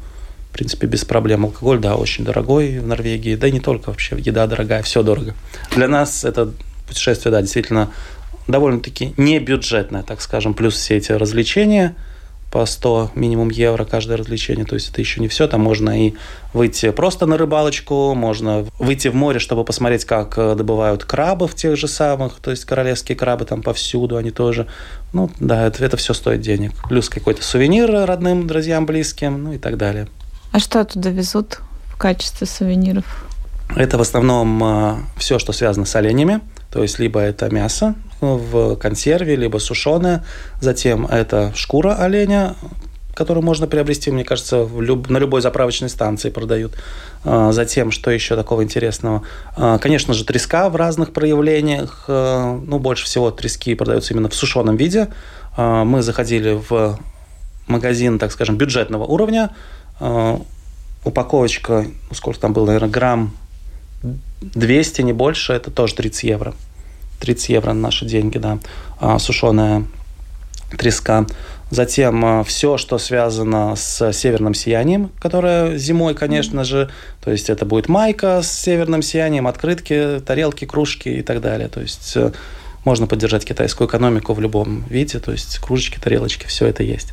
в 0.50 0.52
принципе, 0.52 0.86
без 0.86 1.04
проблем. 1.04 1.44
Алкоголь, 1.44 1.78
да, 1.78 1.96
очень 1.96 2.24
дорогой 2.24 2.78
в 2.78 2.86
Норвегии, 2.86 3.36
да 3.36 3.48
и 3.48 3.52
не 3.52 3.60
только 3.60 3.90
вообще, 3.90 4.16
еда 4.18 4.46
дорогая, 4.46 4.82
все 4.82 5.02
дорого. 5.02 5.34
Для 5.74 5.88
нас 5.88 6.24
это 6.24 6.52
путешествие, 6.86 7.32
да, 7.32 7.42
действительно 7.42 7.90
довольно-таки 8.46 9.12
не 9.18 9.38
бюджетное, 9.38 10.02
так 10.02 10.22
скажем, 10.22 10.54
плюс 10.54 10.74
все 10.74 10.96
эти 10.96 11.12
развлечения– 11.12 11.94
по 12.50 12.64
100 12.64 13.12
минимум 13.14 13.50
евро 13.50 13.84
каждое 13.84 14.16
развлечение. 14.16 14.64
То 14.64 14.74
есть 14.74 14.90
это 14.90 15.00
еще 15.00 15.20
не 15.20 15.28
все. 15.28 15.46
Там 15.46 15.60
можно 15.60 16.06
и 16.06 16.14
выйти 16.52 16.90
просто 16.90 17.26
на 17.26 17.36
рыбалочку, 17.36 18.14
можно 18.14 18.66
выйти 18.78 19.08
в 19.08 19.14
море, 19.14 19.38
чтобы 19.38 19.64
посмотреть, 19.64 20.04
как 20.04 20.38
э, 20.38 20.54
добывают 20.54 21.04
крабов 21.04 21.54
тех 21.54 21.76
же 21.76 21.88
самых. 21.88 22.40
То 22.40 22.50
есть 22.50 22.64
королевские 22.64 23.16
крабы 23.16 23.44
там 23.44 23.62
повсюду, 23.62 24.16
они 24.16 24.30
тоже. 24.30 24.66
Ну 25.12 25.30
да, 25.40 25.66
это, 25.66 25.84
это 25.84 25.96
все 25.96 26.14
стоит 26.14 26.40
денег. 26.40 26.72
Плюс 26.88 27.08
какой-то 27.08 27.42
сувенир 27.42 27.90
родным, 28.06 28.46
друзьям, 28.46 28.86
близким, 28.86 29.44
ну 29.44 29.52
и 29.52 29.58
так 29.58 29.76
далее. 29.76 30.08
А 30.52 30.58
что 30.58 30.80
оттуда 30.80 31.10
везут 31.10 31.60
в 31.92 31.98
качестве 31.98 32.46
сувениров? 32.46 33.26
Это 33.76 33.98
в 33.98 34.00
основном 34.00 34.64
э, 34.64 34.96
все, 35.18 35.38
что 35.38 35.52
связано 35.52 35.84
с 35.84 35.94
оленями. 35.94 36.40
То 36.70 36.82
есть 36.82 36.98
либо 36.98 37.20
это 37.20 37.48
мясо 37.50 37.94
в 38.20 38.76
консерве, 38.76 39.36
либо 39.36 39.58
сушеное. 39.58 40.24
Затем 40.60 41.06
это 41.06 41.52
шкура 41.54 41.94
оленя, 41.94 42.56
которую 43.14 43.44
можно 43.44 43.66
приобрести, 43.66 44.10
мне 44.10 44.22
кажется, 44.22 44.58
в 44.64 44.80
люб... 44.80 45.08
на 45.08 45.18
любой 45.18 45.40
заправочной 45.40 45.88
станции 45.88 46.30
продают. 46.30 46.74
А, 47.24 47.50
затем, 47.50 47.90
что 47.90 48.10
еще 48.10 48.36
такого 48.36 48.62
интересного? 48.62 49.22
А, 49.56 49.78
конечно 49.78 50.14
же, 50.14 50.24
треска 50.24 50.68
в 50.68 50.76
разных 50.76 51.12
проявлениях. 51.12 52.04
А, 52.06 52.60
ну, 52.64 52.78
больше 52.78 53.06
всего 53.06 53.30
трески 53.30 53.74
продаются 53.74 54.14
именно 54.14 54.28
в 54.28 54.34
сушеном 54.34 54.76
виде. 54.76 55.08
Мы 55.56 56.02
заходили 56.02 56.60
в 56.68 56.98
магазин, 57.66 58.20
так 58.20 58.30
скажем, 58.30 58.56
бюджетного 58.56 59.04
уровня. 59.04 59.50
Упаковочка, 61.04 61.86
ну, 62.08 62.14
сколько 62.14 62.38
там 62.38 62.52
было, 62.52 62.66
наверное, 62.66 62.88
грамм 62.88 63.32
200, 64.40 65.02
не 65.02 65.12
больше, 65.12 65.52
это 65.52 65.70
тоже 65.70 65.94
30 65.94 66.24
евро. 66.24 66.54
30 67.20 67.48
евро 67.50 67.72
на 67.72 67.80
наши 67.80 68.04
деньги, 68.04 68.38
да. 68.38 68.58
А, 69.00 69.18
сушеная 69.18 69.84
треска. 70.76 71.26
Затем 71.70 72.24
а, 72.24 72.44
все, 72.44 72.78
что 72.78 72.98
связано 72.98 73.74
с 73.76 74.12
северным 74.12 74.54
сиянием, 74.54 75.10
которое 75.18 75.76
зимой, 75.76 76.14
конечно 76.14 76.64
же, 76.64 76.90
то 77.22 77.30
есть 77.30 77.50
это 77.50 77.66
будет 77.66 77.88
майка 77.88 78.40
с 78.42 78.50
северным 78.50 79.02
сиянием, 79.02 79.46
открытки, 79.46 80.20
тарелки, 80.24 80.64
кружки 80.64 81.08
и 81.08 81.22
так 81.22 81.40
далее. 81.40 81.68
То 81.68 81.80
есть 81.80 82.16
э, 82.16 82.32
можно 82.84 83.06
поддержать 83.06 83.44
китайскую 83.44 83.88
экономику 83.88 84.32
в 84.32 84.40
любом 84.40 84.84
виде, 84.88 85.18
то 85.18 85.32
есть 85.32 85.58
кружечки, 85.58 85.98
тарелочки, 85.98 86.46
все 86.46 86.66
это 86.66 86.82
есть. 86.82 87.12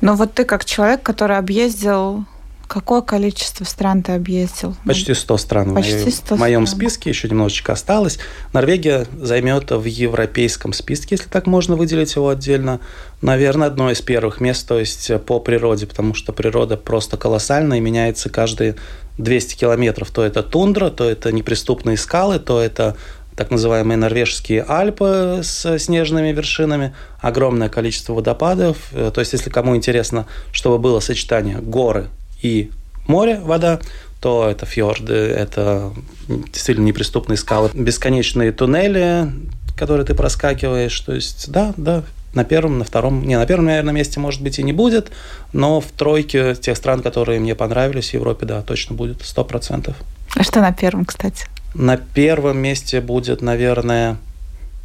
Но 0.00 0.14
вот 0.14 0.34
ты 0.34 0.44
как 0.44 0.64
человек, 0.64 1.02
который 1.02 1.38
объездил 1.38 2.26
Какое 2.66 3.02
количество 3.02 3.64
стран 3.64 4.02
ты 4.02 4.12
объездил? 4.12 4.74
Почти 4.86 5.14
100 5.14 5.36
стран 5.36 5.74
Почти 5.74 6.10
100 6.10 6.36
в 6.36 6.38
моем 6.38 6.66
стран. 6.66 6.78
списке, 6.78 7.10
еще 7.10 7.28
немножечко 7.28 7.72
осталось. 7.72 8.18
Норвегия 8.52 9.06
займет 9.20 9.70
в 9.70 9.84
европейском 9.84 10.72
списке, 10.72 11.16
если 11.16 11.28
так 11.28 11.46
можно 11.46 11.76
выделить 11.76 12.14
его 12.16 12.28
отдельно, 12.28 12.80
наверное, 13.22 13.68
одно 13.68 13.90
из 13.90 14.00
первых 14.00 14.40
мест, 14.40 14.66
то 14.66 14.78
есть 14.78 15.10
по 15.26 15.40
природе, 15.40 15.86
потому 15.86 16.14
что 16.14 16.32
природа 16.32 16.76
просто 16.76 17.16
колоссальная 17.16 17.78
и 17.78 17.80
меняется 17.80 18.28
каждые 18.30 18.76
200 19.18 19.56
километров. 19.56 20.10
То 20.10 20.24
это 20.24 20.42
тундра, 20.42 20.90
то 20.90 21.08
это 21.08 21.30
неприступные 21.32 21.96
скалы, 21.96 22.38
то 22.38 22.60
это 22.60 22.96
так 23.36 23.50
называемые 23.50 23.96
норвежские 23.96 24.64
Альпы 24.68 25.40
с 25.42 25.78
снежными 25.78 26.32
вершинами, 26.32 26.94
огромное 27.20 27.68
количество 27.68 28.12
водопадов. 28.12 28.76
То 28.92 29.20
есть, 29.20 29.32
если 29.32 29.50
кому 29.50 29.74
интересно, 29.74 30.26
чтобы 30.52 30.78
было 30.78 31.00
сочетание 31.00 31.58
горы 31.58 32.06
и 32.44 32.70
море, 33.06 33.40
вода, 33.40 33.80
то 34.20 34.48
это 34.48 34.66
фьорды, 34.66 35.14
это 35.14 35.92
действительно 36.28 36.84
неприступные 36.84 37.36
скалы, 37.36 37.70
бесконечные 37.74 38.52
туннели, 38.52 39.30
которые 39.76 40.06
ты 40.06 40.14
проскакиваешь. 40.14 40.98
То 41.00 41.14
есть, 41.14 41.50
да, 41.50 41.74
да, 41.76 42.04
на 42.34 42.44
первом, 42.44 42.78
на 42.78 42.84
втором, 42.84 43.26
не, 43.26 43.38
на 43.38 43.46
первом, 43.46 43.66
наверное, 43.66 43.94
месте, 43.94 44.20
может 44.20 44.42
быть, 44.42 44.58
и 44.58 44.62
не 44.62 44.72
будет, 44.72 45.10
но 45.52 45.80
в 45.80 45.86
тройке 45.86 46.54
тех 46.54 46.76
стран, 46.76 47.02
которые 47.02 47.40
мне 47.40 47.54
понравились 47.54 48.10
в 48.10 48.14
Европе, 48.14 48.46
да, 48.46 48.62
точно 48.62 48.94
будет, 48.94 49.22
сто 49.22 49.44
процентов. 49.44 49.96
А 50.36 50.42
что 50.42 50.60
на 50.60 50.72
первом, 50.72 51.04
кстати? 51.04 51.46
На 51.74 51.96
первом 51.96 52.58
месте 52.58 53.00
будет, 53.00 53.42
наверное, 53.42 54.18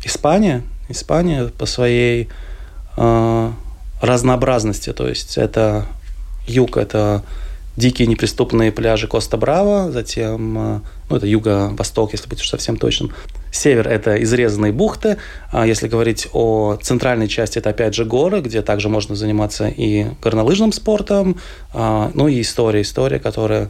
Испания. 0.03 0.63
Испания 0.87 1.47
по 1.57 1.65
своей 1.65 2.29
э, 2.97 3.51
разнообразности, 4.01 4.93
то 4.93 5.07
есть 5.07 5.37
это 5.37 5.85
юг, 6.47 6.77
это 6.77 7.23
дикие 7.79 8.07
неприступные 8.07 8.71
пляжи 8.71 9.07
Коста-Браво, 9.07 9.91
затем, 9.91 10.57
э, 10.57 10.79
ну, 11.09 11.15
это 11.15 11.25
юго-восток, 11.25 12.11
если 12.11 12.29
быть 12.29 12.41
уж 12.41 12.49
совсем 12.49 12.77
точным. 12.77 13.11
Север– 13.51 13.87
это 13.89 14.21
изрезанные 14.21 14.71
бухты. 14.71 15.17
А 15.51 15.65
если 15.65 15.87
говорить 15.87 16.27
о 16.33 16.77
центральной 16.81 17.27
части, 17.27 17.57
это 17.57 17.71
опять 17.71 17.95
же 17.95 18.05
горы, 18.05 18.41
где 18.41 18.61
также 18.61 18.89
можно 18.89 19.15
заниматься 19.15 19.67
и 19.67 20.07
горнолыжным 20.21 20.71
спортом, 20.71 21.37
а, 21.73 22.11
ну 22.13 22.27
и 22.27 22.41
история, 22.41 22.81
история, 22.81 23.17
которая 23.17 23.69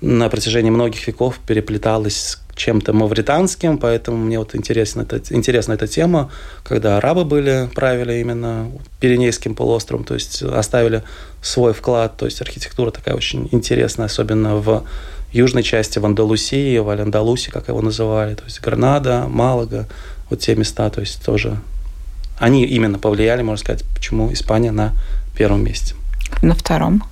на 0.00 0.28
протяжении 0.28 0.70
многих 0.70 1.06
веков 1.06 1.38
переплеталась 1.46 2.16
с 2.16 2.38
чем-то 2.54 2.92
мавританским, 2.92 3.78
поэтому 3.78 4.18
мне 4.18 4.38
вот 4.38 4.54
интересна, 4.54 5.02
это, 5.02 5.20
интересна 5.34 5.74
эта 5.74 5.86
тема, 5.86 6.30
когда 6.64 6.98
арабы 6.98 7.24
были, 7.24 7.68
правили 7.74 8.14
именно 8.14 8.70
Пиренейским 9.00 9.54
полуостровом, 9.54 10.04
то 10.04 10.14
есть 10.14 10.42
оставили 10.42 11.02
свой 11.40 11.72
вклад, 11.72 12.16
то 12.16 12.26
есть 12.26 12.42
архитектура 12.42 12.90
такая 12.90 13.14
очень 13.14 13.48
интересная, 13.52 14.06
особенно 14.06 14.56
в 14.56 14.84
южной 15.32 15.62
части, 15.62 15.98
в 15.98 16.06
Андалусии, 16.06 16.78
в 16.78 16.88
Аль-Андалусе, 16.88 17.50
как 17.50 17.68
его 17.68 17.80
называли, 17.80 18.34
то 18.34 18.44
есть 18.44 18.60
Гранада, 18.60 19.26
Малага, 19.28 19.86
вот 20.30 20.40
те 20.40 20.54
места, 20.54 20.90
то 20.90 21.00
есть 21.00 21.24
тоже 21.24 21.58
они 22.38 22.64
именно 22.64 22.98
повлияли, 22.98 23.42
можно 23.42 23.64
сказать, 23.64 23.84
почему 23.94 24.32
Испания 24.32 24.70
на 24.70 24.92
первом 25.36 25.64
месте. 25.64 25.94
На 26.42 26.54
втором? 26.54 27.02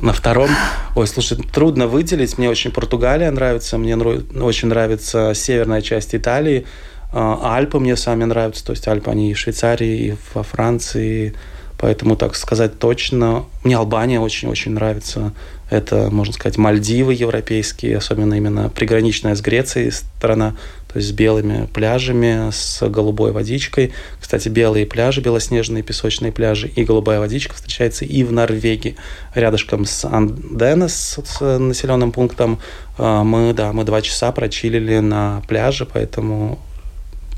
На 0.00 0.12
втором, 0.12 0.50
ой, 0.94 1.06
слушай, 1.06 1.36
трудно 1.36 1.86
выделить. 1.86 2.38
Мне 2.38 2.50
очень 2.50 2.70
Португалия 2.70 3.30
нравится, 3.30 3.78
мне 3.78 3.96
очень 3.96 4.68
нравится 4.68 5.32
северная 5.34 5.82
часть 5.82 6.14
Италии. 6.14 6.66
А, 7.12 7.56
Альпы 7.56 7.78
мне 7.78 7.96
сами 7.96 8.24
нравятся, 8.24 8.64
то 8.64 8.72
есть 8.72 8.86
Альпы, 8.88 9.10
они 9.10 9.30
и 9.30 9.34
в 9.34 9.38
Швейцарии, 9.38 10.08
и 10.08 10.16
во 10.34 10.42
Франции, 10.42 11.34
поэтому 11.78 12.16
так 12.16 12.36
сказать 12.36 12.78
точно. 12.78 13.44
Мне 13.64 13.76
Албания 13.76 14.20
очень-очень 14.20 14.72
нравится. 14.72 15.32
Это, 15.68 16.10
можно 16.10 16.32
сказать, 16.32 16.58
Мальдивы 16.58 17.14
европейские, 17.14 17.96
особенно 17.96 18.34
именно 18.34 18.68
приграничная 18.68 19.34
с 19.34 19.40
Грецией 19.40 19.90
страна, 19.90 20.54
то 20.92 20.98
есть 20.98 21.08
с 21.08 21.12
белыми 21.12 21.66
пляжами, 21.66 22.50
с 22.50 22.88
голубой 22.88 23.32
водичкой. 23.32 23.92
Кстати, 24.20 24.48
белые 24.48 24.86
пляжи, 24.86 25.20
белоснежные 25.20 25.82
песочные 25.82 26.30
пляжи 26.30 26.68
и 26.68 26.84
голубая 26.84 27.18
водичка 27.18 27.54
встречается 27.54 28.04
и 28.04 28.22
в 28.22 28.32
Норвегии. 28.32 28.96
Рядышком 29.34 29.84
с 29.84 30.04
Анденес, 30.04 31.18
с 31.24 31.58
населенным 31.58 32.12
пунктом, 32.12 32.60
а, 32.96 33.24
мы, 33.24 33.52
да, 33.52 33.72
мы 33.72 33.84
два 33.84 34.02
часа 34.02 34.30
прочилили 34.30 35.00
на 35.00 35.42
пляже, 35.48 35.84
поэтому 35.84 36.60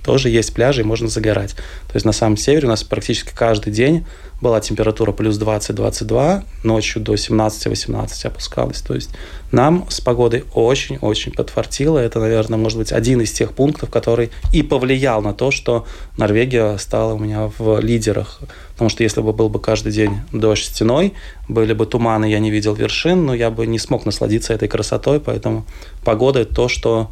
тоже 0.09 0.31
есть 0.31 0.55
пляжи 0.55 0.81
и 0.81 0.85
можно 0.85 1.07
загорать. 1.09 1.55
То 1.89 1.93
есть 1.93 2.07
на 2.07 2.13
самом 2.13 2.39
севере 2.39 2.67
у 2.67 2.71
нас 2.71 2.83
практически 2.83 3.31
каждый 3.35 3.75
день 3.75 4.07
была 4.41 4.59
температура 4.59 5.13
плюс 5.13 5.39
20-22, 5.39 6.45
ночью 6.65 7.03
до 7.03 7.13
17-18 7.13 8.27
опускалась. 8.27 8.81
То 8.81 8.95
есть 8.95 9.11
нам 9.53 9.85
с 9.91 10.01
погодой 10.01 10.45
очень-очень 10.55 11.33
подфартило. 11.33 11.99
Это, 11.99 12.21
наверное, 12.21 12.57
может 12.57 12.79
быть 12.79 12.91
один 12.91 13.21
из 13.21 13.33
тех 13.33 13.53
пунктов, 13.53 13.91
который 13.91 14.31
и 14.51 14.63
повлиял 14.63 15.21
на 15.21 15.35
то, 15.35 15.51
что 15.51 15.87
Норвегия 16.17 16.79
стала 16.79 17.13
у 17.13 17.19
меня 17.19 17.51
в 17.59 17.79
лидерах. 17.79 18.41
Потому 18.73 18.89
что 18.89 19.03
если 19.03 19.21
бы 19.21 19.35
был 19.35 19.51
бы 19.51 19.61
каждый 19.61 19.93
день 19.93 20.21
дождь 20.33 20.65
стеной, 20.65 21.13
были 21.49 21.75
бы 21.75 21.85
туманы, 21.85 22.31
я 22.31 22.39
не 22.39 22.51
видел 22.51 22.75
вершин, 22.75 23.27
но 23.27 23.35
я 23.35 23.51
бы 23.51 23.67
не 23.67 23.79
смог 23.79 24.07
насладиться 24.07 24.55
этой 24.55 24.69
красотой. 24.69 25.21
Поэтому 25.21 25.67
погода– 26.03 26.39
это 26.41 26.55
то, 26.55 26.69
что 26.69 27.11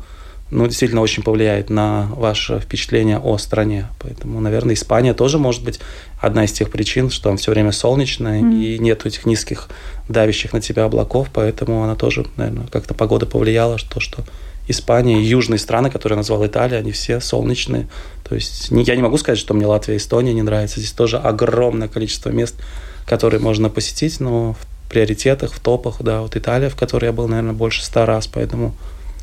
ну, 0.50 0.66
действительно 0.66 1.00
очень 1.00 1.22
повлияет 1.22 1.70
на 1.70 2.08
ваше 2.14 2.60
впечатление 2.60 3.18
о 3.18 3.36
стране. 3.38 3.88
Поэтому, 3.98 4.40
наверное, 4.40 4.74
Испания 4.74 5.12
тоже 5.12 5.38
может 5.38 5.64
быть 5.64 5.80
одна 6.20 6.44
из 6.44 6.52
тех 6.52 6.70
причин, 6.70 7.10
что 7.10 7.30
там 7.30 7.36
все 7.36 7.50
время 7.50 7.72
солнечная 7.72 8.42
mm. 8.42 8.62
и 8.62 8.78
нет 8.78 9.04
этих 9.06 9.26
низких 9.26 9.68
давящих 10.08 10.52
на 10.52 10.60
тебя 10.60 10.84
облаков, 10.84 11.28
поэтому 11.32 11.82
она 11.82 11.96
тоже, 11.96 12.26
наверное, 12.36 12.68
как-то 12.68 12.94
погода 12.94 13.26
повлияла, 13.26 13.76
что, 13.76 13.98
что 13.98 14.24
Испания 14.68 15.20
и 15.20 15.24
южные 15.24 15.58
страны, 15.58 15.90
которые 15.90 16.14
я 16.14 16.18
назвал 16.18 16.44
Италия, 16.46 16.78
они 16.78 16.92
все 16.92 17.20
солнечные. 17.20 17.88
То 18.28 18.34
есть 18.34 18.68
я 18.70 18.96
не 18.96 19.02
могу 19.02 19.18
сказать, 19.18 19.38
что 19.38 19.54
мне 19.54 19.66
Латвия 19.66 19.94
и 19.94 19.98
Эстония 19.98 20.32
не 20.32 20.42
нравятся. 20.42 20.80
Здесь 20.80 20.92
тоже 20.92 21.18
огромное 21.18 21.88
количество 21.88 22.30
мест, 22.30 22.56
которые 23.04 23.40
можно 23.40 23.68
посетить, 23.68 24.20
но 24.20 24.54
в 24.54 24.90
приоритетах, 24.90 25.52
в 25.52 25.60
топах, 25.60 25.96
да, 26.00 26.20
вот 26.20 26.36
Италия, 26.36 26.68
в 26.68 26.76
которой 26.76 27.06
я 27.06 27.12
был, 27.12 27.28
наверное, 27.28 27.52
больше 27.52 27.84
ста 27.84 28.06
раз, 28.06 28.26
поэтому 28.26 28.74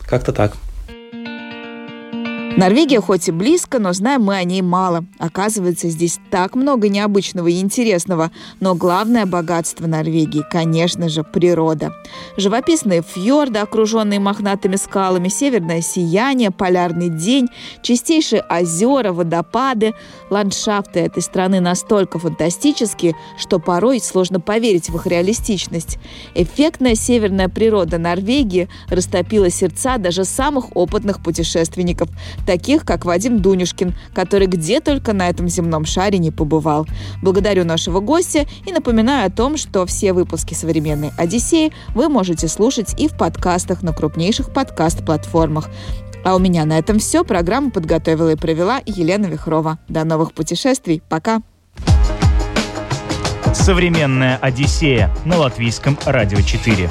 как-то 0.05 0.31
так. 0.33 0.53
Норвегия 2.55 3.01
хоть 3.01 3.27
и 3.27 3.31
близко, 3.31 3.79
но 3.79 3.93
знаем 3.93 4.25
мы 4.25 4.35
о 4.35 4.43
ней 4.43 4.61
мало. 4.61 5.05
Оказывается, 5.17 5.89
здесь 5.89 6.19
так 6.29 6.53
много 6.53 6.87
необычного 6.87 7.47
и 7.47 7.59
интересного. 7.59 8.31
Но 8.59 8.75
главное 8.75 9.25
богатство 9.25 9.87
Норвегии, 9.87 10.43
конечно 10.51 11.09
же, 11.09 11.23
природа. 11.23 11.91
Живописные 12.37 13.01
фьорды, 13.01 13.57
окруженные 13.57 14.19
мохнатыми 14.19 14.75
скалами, 14.75 15.29
северное 15.29 15.81
сияние, 15.81 16.51
полярный 16.51 17.09
день, 17.09 17.47
чистейшие 17.81 18.43
озера, 18.47 19.13
водопады. 19.13 19.95
Ландшафты 20.29 20.99
этой 20.99 21.23
страны 21.23 21.59
настолько 21.59 22.19
фантастические, 22.19 23.15
что 23.35 23.57
порой 23.57 23.99
сложно 23.99 24.39
поверить 24.39 24.91
в 24.91 24.95
их 24.97 25.07
реалистичность. 25.07 25.97
Эффектная 26.35 26.93
северная 26.93 27.49
природа 27.49 27.97
Норвегии 27.97 28.69
растопила 28.89 29.49
сердца 29.49 29.97
даже 29.97 30.23
самых 30.23 30.77
опытных 30.77 31.23
путешественников– 31.23 32.09
таких 32.45 32.85
как 32.85 33.05
Вадим 33.05 33.39
Дунюшкин, 33.39 33.93
который 34.13 34.47
где 34.47 34.79
только 34.79 35.13
на 35.13 35.29
этом 35.29 35.47
земном 35.47 35.85
шаре 35.85 36.17
не 36.17 36.31
побывал. 36.31 36.85
Благодарю 37.21 37.65
нашего 37.65 37.99
гостя 37.99 38.45
и 38.65 38.71
напоминаю 38.71 39.27
о 39.27 39.31
том, 39.31 39.57
что 39.57 39.85
все 39.85 40.13
выпуски 40.13 40.53
«Современной 40.53 41.11
Одиссеи» 41.17 41.71
вы 41.95 42.09
можете 42.09 42.47
слушать 42.47 42.99
и 42.99 43.07
в 43.07 43.17
подкастах 43.17 43.83
на 43.83 43.93
крупнейших 43.93 44.51
подкаст-платформах. 44.51 45.69
А 46.23 46.35
у 46.35 46.39
меня 46.39 46.65
на 46.65 46.79
этом 46.79 46.99
все. 46.99 47.23
Программу 47.23 47.69
подготовила 47.71 48.31
и 48.31 48.35
провела 48.35 48.81
Елена 48.85 49.25
Вихрова. 49.25 49.79
До 49.89 50.03
новых 50.03 50.33
путешествий. 50.33 51.01
Пока. 51.09 51.41
«Современная 53.53 54.37
Одиссея» 54.37 55.13
на 55.25 55.37
Латвийском 55.37 55.97
радио 56.05 56.41
4. 56.41 56.89